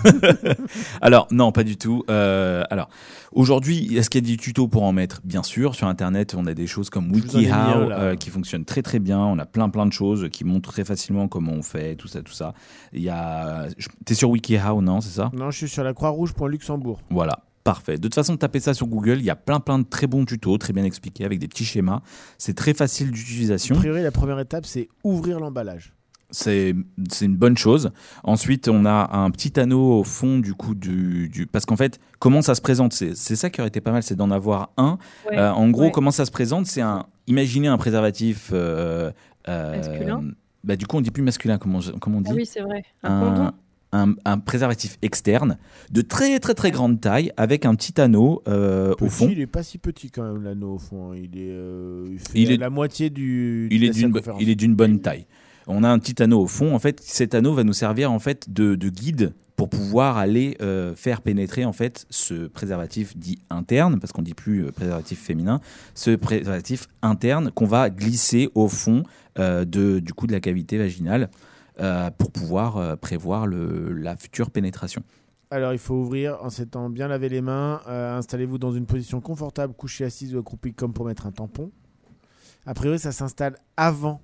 [1.01, 2.03] alors, non, pas du tout.
[2.09, 2.89] Euh, alors,
[3.31, 5.21] aujourd'hui, est-ce qu'il y a des tutos pour en mettre?
[5.23, 8.99] Bien sûr, sur Internet, on a des choses comme WikiHow euh, qui fonctionnent très très
[8.99, 9.19] bien.
[9.19, 12.21] On a plein plein de choses qui montrent très facilement comment on fait, tout ça,
[12.21, 12.53] tout ça.
[12.93, 13.67] Il y a...
[14.05, 15.31] T'es sur WikiHow, non C'est ça?
[15.33, 16.99] Non, je suis sur la Croix-Rouge.luxembourg.
[17.09, 17.39] Voilà.
[17.67, 17.97] Parfait.
[17.97, 19.17] De toute façon, tapez ça sur Google.
[19.19, 21.65] Il y a plein, plein de très bons tutos, très bien expliqués, avec des petits
[21.65, 21.99] schémas.
[22.37, 23.75] C'est très facile A d'utilisation.
[23.75, 25.93] priori, la première étape, c'est ouvrir l'emballage.
[26.31, 26.73] C'est
[27.11, 27.91] c'est une bonne chose.
[28.23, 31.99] Ensuite, on a un petit anneau au fond du coup du, du- parce qu'en fait,
[32.19, 32.91] comment ça se présente?
[32.93, 34.97] C'est ça qui aurait été pas mal, c'est d'en avoir un.
[35.29, 35.37] Ouais.
[35.37, 35.91] Euh, en gros, Ouais.
[35.91, 36.65] comment ça se présente?
[36.67, 37.05] C'est un.
[37.27, 38.49] Imaginez un préservatif.
[38.53, 39.11] euh,
[39.49, 40.23] euh, Masculin
[40.63, 41.57] bah, du coup, on dit plus masculin.
[41.57, 42.83] Comment on- comment on dit Ah oui, c'est vrai.
[43.03, 43.51] Un condom.
[43.93, 45.57] Un, un préservatif externe
[45.91, 49.29] de très très très grande taille avec un petit anneau euh, Petit, au fond.
[49.31, 51.11] il est pas si petit quand même l'anneau au fond.
[51.11, 51.15] hein.
[51.15, 53.67] Il est, euh, il fait Il est- la moitié du.
[53.71, 55.25] il est d'une il est d'une bonne taille.
[55.67, 56.73] On a un petit anneau au fond.
[56.73, 60.55] En fait, cet anneau va nous servir en fait de, de guide pour pouvoir aller
[60.61, 65.59] euh, faire pénétrer en fait ce préservatif dit interne, parce qu'on dit plus préservatif féminin,
[65.95, 69.03] ce préservatif interne qu'on va glisser au fond
[69.37, 71.29] de, du coup de la cavité vaginale
[72.17, 75.03] pour pouvoir euh, prévoir le, la future pénétration.
[75.49, 77.79] Alors, il faut ouvrir en s'étant bien lavé les mains.
[77.87, 81.71] euh, Installez-vous dans une position confortable, couché, assise ou accroupi, comme pour mettre un tampon.
[82.65, 84.19] A priori, ça s'installe avant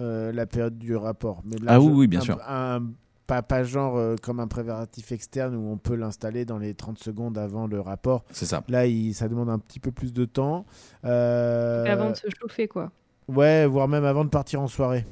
[0.00, 1.40] euh, la période du rapport.
[1.46, 2.38] Mais là, Ah oui, je- oui, bien un- sûr.
[2.46, 2.88] Un,
[3.26, 6.98] pas, pas genre euh, comme un préservatif externe où on peut l'installer dans les 30
[6.98, 8.24] secondes avant le rapport.
[8.32, 8.62] C'est ça.
[8.68, 10.66] Là, il, ça demande un petit peu plus de temps.
[11.04, 12.92] Euh, Avant de se chauffer, quoi.
[13.28, 15.06] Ouais, voire même avant de partir en soirée.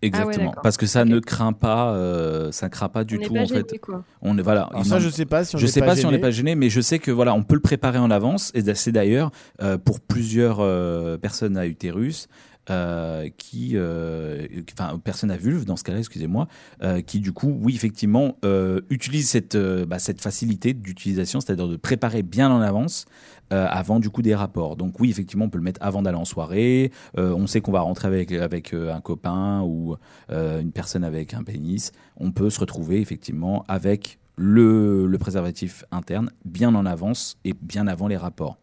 [0.00, 0.62] Exactement, d'accord.
[0.62, 1.08] parce que ça Ok.
[1.08, 3.78] ne craint pas, euh, ça craint pas du On tout pas en gêné, fait.
[3.78, 4.04] quoi.
[4.22, 4.62] On est voilà.
[4.64, 6.18] Alors ça, je sais pas si on je est sais pas pas si on gêné.
[6.18, 8.52] n'est pas gêné, mais je sais que voilà, on peut le préparer en avance.
[8.54, 9.30] Et c'est d'ailleurs
[9.62, 12.28] euh, pour plusieurs euh, personnes à utérus.
[12.70, 14.46] euh, qui, euh,
[14.78, 16.48] enfin, personnes à vulve dans ce cas-là, excusez-moi,
[16.82, 21.66] euh, qui du coup, oui, effectivement, euh, utilisent cette, euh, bah, cette facilité d'utilisation, c'est-à-dire
[21.66, 23.06] de préparer bien en avance
[23.52, 24.76] euh, avant du coup des rapports.
[24.76, 26.92] Donc oui, effectivement, on peut le mettre avant d'aller en soirée.
[27.16, 29.96] Euh, on sait qu'on va rentrer avec avec euh, un copain ou
[30.30, 31.92] une personne avec un pénis.
[32.16, 37.86] On peut se retrouver effectivement avec le, le préservatif interne bien en avance et bien
[37.86, 38.58] avant les rapports.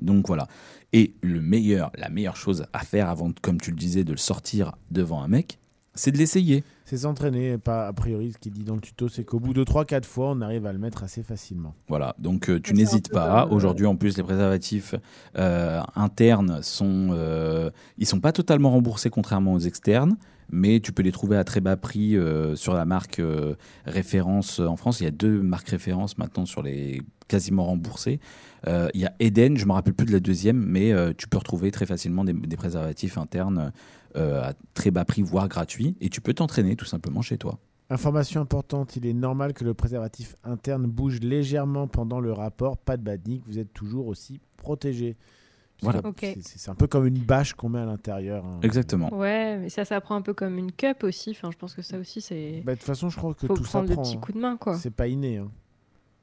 [0.00, 0.46] Donc voilà.
[0.92, 4.18] Et le meilleur, la meilleure chose à faire avant, comme tu le disais, de le
[4.18, 5.59] sortir devant un mec,
[5.94, 6.64] c'est de l'essayer.
[6.84, 7.58] C'est s'entraîner.
[7.58, 10.04] Pas a priori, ce qui est dit dans le tuto, c'est qu'au bout de 3-4
[10.04, 11.74] fois, on arrive à le mettre assez facilement.
[11.88, 13.44] Voilà, donc euh, tu n'hésites pas.
[13.44, 14.94] euh, Aujourd'hui, en plus, les préservatifs
[15.36, 20.16] euh, internes sont, euh, ils sont pas totalement remboursés contrairement aux externes,
[20.50, 23.54] mais tu peux les trouver à très bas prix euh, sur la marque euh,
[23.86, 25.00] référence en France.
[25.00, 28.18] Il y a deux marques références maintenant sur les quasiment remboursés.
[28.66, 31.28] Euh, il y a Eden, je me rappelle plus de la deuxième, mais euh, tu
[31.28, 33.70] peux retrouver très facilement des, des préservatifs internes euh,
[34.14, 37.58] à très bas prix, voire gratuits, et tu peux t'entraîner tout simplement chez toi.
[37.92, 42.76] Information importante, il est normal que le préservatif interne bouge légèrement pendant le rapport.
[42.78, 45.16] Pas de panique, vous êtes toujours aussi protégé.
[45.78, 46.02] C'est Voilà.
[46.02, 46.36] comme- Ok.
[46.42, 48.44] c'est- un peu comme une bâche qu'on met à l'intérieur.
[48.44, 48.60] hein.
[48.62, 49.12] Exactement.
[49.14, 51.30] Ouais, mais ça, ça prend un peu comme une cup aussi.
[51.30, 52.62] Enfin, je pense que ça aussi, c'est.
[52.64, 54.02] Bah, De toute façon, je crois que Faut tout ça prendre des prend.
[54.02, 54.76] petits coups de main, quoi.
[54.76, 55.38] C'est pas inné.
[55.38, 55.50] hein.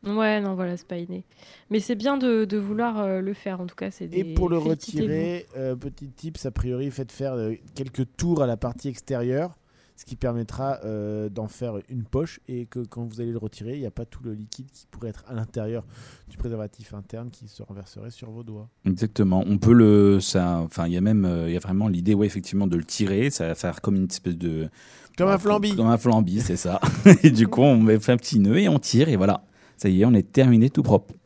[0.05, 1.23] Ouais, non, voilà, c'est pas inné.
[1.69, 3.91] Mais c'est bien de, de vouloir euh, le faire, en tout cas.
[3.91, 8.05] c'est Et des- pour le retirer, euh, petit tips, a priori, faites faire euh, quelques
[8.15, 9.57] tours à la partie extérieure.
[9.99, 13.73] ce qui permettra euh, d'en faire une poche et que quand vous allez le retirer,
[13.73, 15.83] il n'y a pas tout le liquide qui pourrait être à l'intérieur
[16.29, 18.69] du préservatif interne qui se renverserait sur vos doigts.
[18.85, 19.43] Exactement.
[19.47, 22.13] On peut le, ça, enfin, il y a même, euh, il y a vraiment l'idée,
[22.13, 23.31] ouais, effectivement, de le tirer.
[23.31, 24.69] Ça va faire comme une espèce de,
[25.17, 25.75] Comme un flambi.
[25.75, 26.79] Comme un flambi, c'est ça.
[27.23, 29.43] et du coup, on met- fait un petit nœud et on tire et voilà.
[29.77, 31.13] Ça y est, on est terminé tout propre.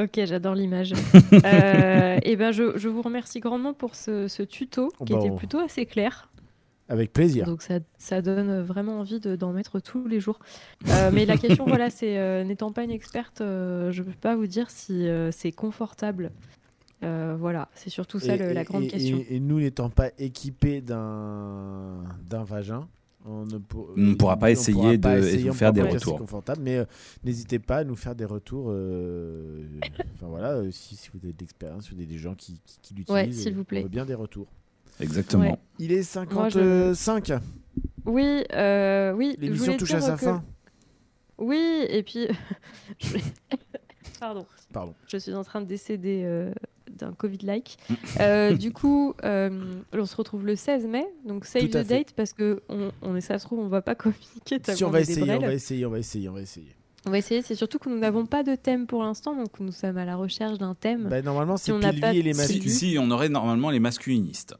[0.00, 0.92] Ok, j'adore l'image.
[1.44, 5.30] Euh, et ben, je, je vous remercie grandement pour ce, ce tuto qui Bah, était
[5.30, 6.30] on- plutôt assez clair.
[6.88, 7.44] Avec plaisir.
[7.46, 10.38] Donc ça, ça donne vraiment envie de- d'en mettre tous les jours.
[10.88, 14.14] Euh, mais la question, voilà, c'est euh, n'étant pas une experte, euh, je ne peux
[14.20, 16.30] pas vous dire si euh, c'est confortable.
[17.04, 19.18] Euh, voilà, c'est surtout ça Et- le- la et- grande et- question.
[19.28, 22.86] Et, et nous n'étant pas équipés d'un d'un vagin,
[23.24, 25.52] on ne, pour- On ne pourra pas on essayer pourra de- pas essayer, vous on
[25.52, 26.18] faire des retours.
[26.18, 26.84] confortable, mais euh,
[27.24, 28.66] n'hésitez pas à nous faire des retours.
[28.70, 29.64] euh,
[30.14, 32.60] Enfin voilà, euh, si, si vous avez de l'expérience, si vous avez des gens qui,
[32.64, 33.80] qui, qui l'utilisent, s'il euh, vous plaît.
[33.80, 34.46] On veut bien des retours.
[35.00, 35.42] Exactement.
[35.44, 35.58] Ouais.
[35.78, 37.40] Il est Moi, je- 55.
[38.06, 39.36] Oui, euh, oui.
[39.38, 40.44] L'émission touche à sa que- fin.
[41.38, 42.26] Oui, et puis.
[44.20, 44.46] Pardon.
[44.72, 44.94] Pardon.
[45.06, 46.52] Je suis en train de décéder euh,
[46.98, 47.78] d'un Covid-like.
[48.20, 49.50] Euh, du coup, euh,
[49.92, 51.84] on se retrouve le 16 mai, donc save the fait.
[51.84, 54.58] date parce que on, on est, ça se trouve, on va pas communiquer.
[54.74, 56.74] Si on va essayer, on va essayer, on va essayer, on va essayer.
[57.06, 57.42] On va essayer.
[57.42, 60.16] C'est surtout que nous n'avons pas de thème pour l'instant, donc nous sommes à la
[60.16, 61.08] recherche d'un thème.
[61.08, 62.62] Bah, normalement, Si on Pilvi pas et les de- masculins.
[62.62, 64.56] Si, si, on aurait normalement les masculinistes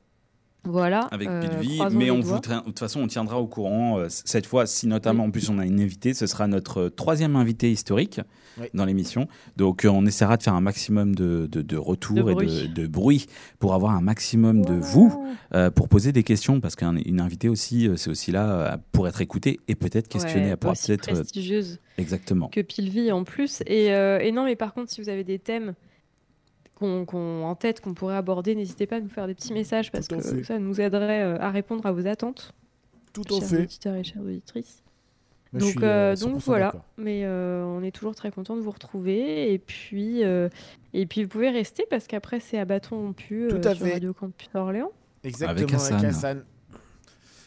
[0.68, 1.00] Voilà.
[1.10, 3.98] avec euh, Pilvi, croisons mais on vous de toute façon, on tiendra au courant.
[3.98, 6.90] euh, cette fois, si notamment en plus on a une invitée, ce sera notre euh,
[6.90, 8.20] troisième invité historique
[8.60, 8.66] Oui.
[8.74, 9.28] dans l'émission.
[9.56, 12.32] Donc euh, on essaiera de faire un maximum de, de, de retours De et de,
[12.34, 12.68] bruit.
[12.74, 13.26] de bruit
[13.58, 15.12] pour avoir un maximum de vous.
[15.54, 19.08] euh, pour poser des questions, parce qu'une invitée aussi, euh, c'est aussi là euh, pour
[19.08, 20.50] être écoutée et peut-être questionnée.
[20.50, 21.08] Ouais, peut-être.
[21.08, 21.78] euh, prestigieuse.
[21.96, 22.48] Exactement.
[22.48, 23.62] que Pilvi en plus.
[23.66, 25.74] Et, euh, et non, mais par contre, si vous avez des thèmes
[26.78, 30.06] qu'on en tête qu'on pourrait aborder, n'hésitez pas à nous faire des petits messages parce
[30.08, 30.44] que fait.
[30.44, 32.52] ça nous aiderait euh, à répondre à vos attentes,
[33.12, 33.62] Tout en chers fait.
[33.62, 34.82] auditeurs et chères auditrices.
[35.54, 38.60] Donc suis, euh, euh, donc 100% voilà, mais euh, on est toujours très content de
[38.60, 40.50] vous retrouver et puis euh,
[40.92, 43.92] et puis vous pouvez rester parce qu'après c'est à bâton rompu euh, sur fait.
[43.94, 44.90] Radio Campus Orléans.
[45.24, 46.44] Exactement, Avec avec Hassan.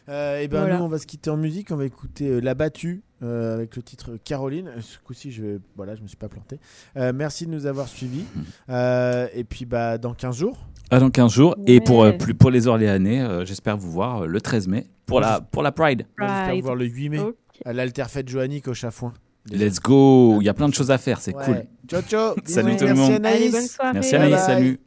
[0.08, 0.16] Hassan.
[0.16, 0.78] Euh, et ben Voilà.
[0.78, 3.76] nous on va se quitter en musique, on va écouter euh, La Battue euh, avec
[3.76, 4.72] le titre Caroline.
[4.82, 6.60] Ce coup-ci je voilà, je me suis pas planté.
[6.98, 8.26] Euh, merci de nous avoir suivis.
[8.70, 10.58] Euh, et puis bah dans 15 jours.
[10.92, 11.56] Ah, dans 15 jours.
[11.68, 14.88] Et pour, euh, plus, pour les Orléanais, euh, j'espère vous voir euh, le 13 mai
[15.06, 16.06] pour la, pour la Pride.
[16.20, 17.20] J'espère vous voir le 8 mai
[17.66, 19.14] à l'Alterfête Joannique au Chafouin.
[19.52, 21.44] Let's go Il y a plein de choses à faire, c'est Ouais.
[21.46, 21.64] cool.
[21.88, 22.36] Ciao ciao.
[22.46, 23.26] Salut tout le Merci monde.
[23.26, 23.36] Anaïs.
[23.42, 23.94] Allez, bonne soirée.
[23.94, 24.46] Merci Bye Anaïs, bye.
[24.46, 24.80] salut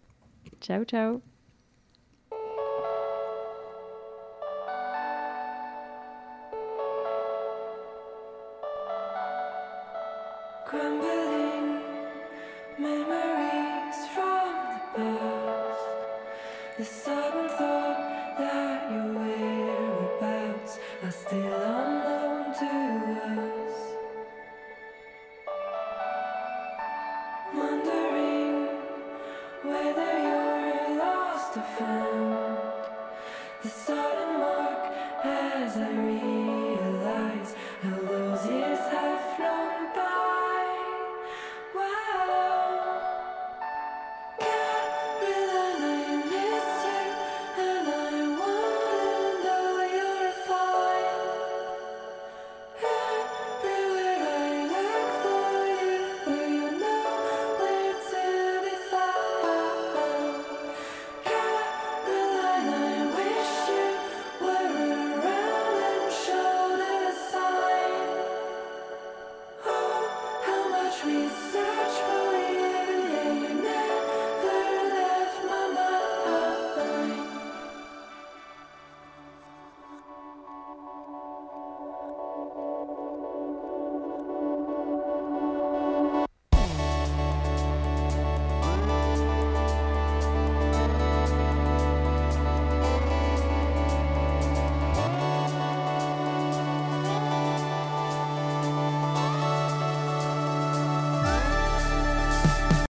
[0.60, 1.33] Ciao ciao.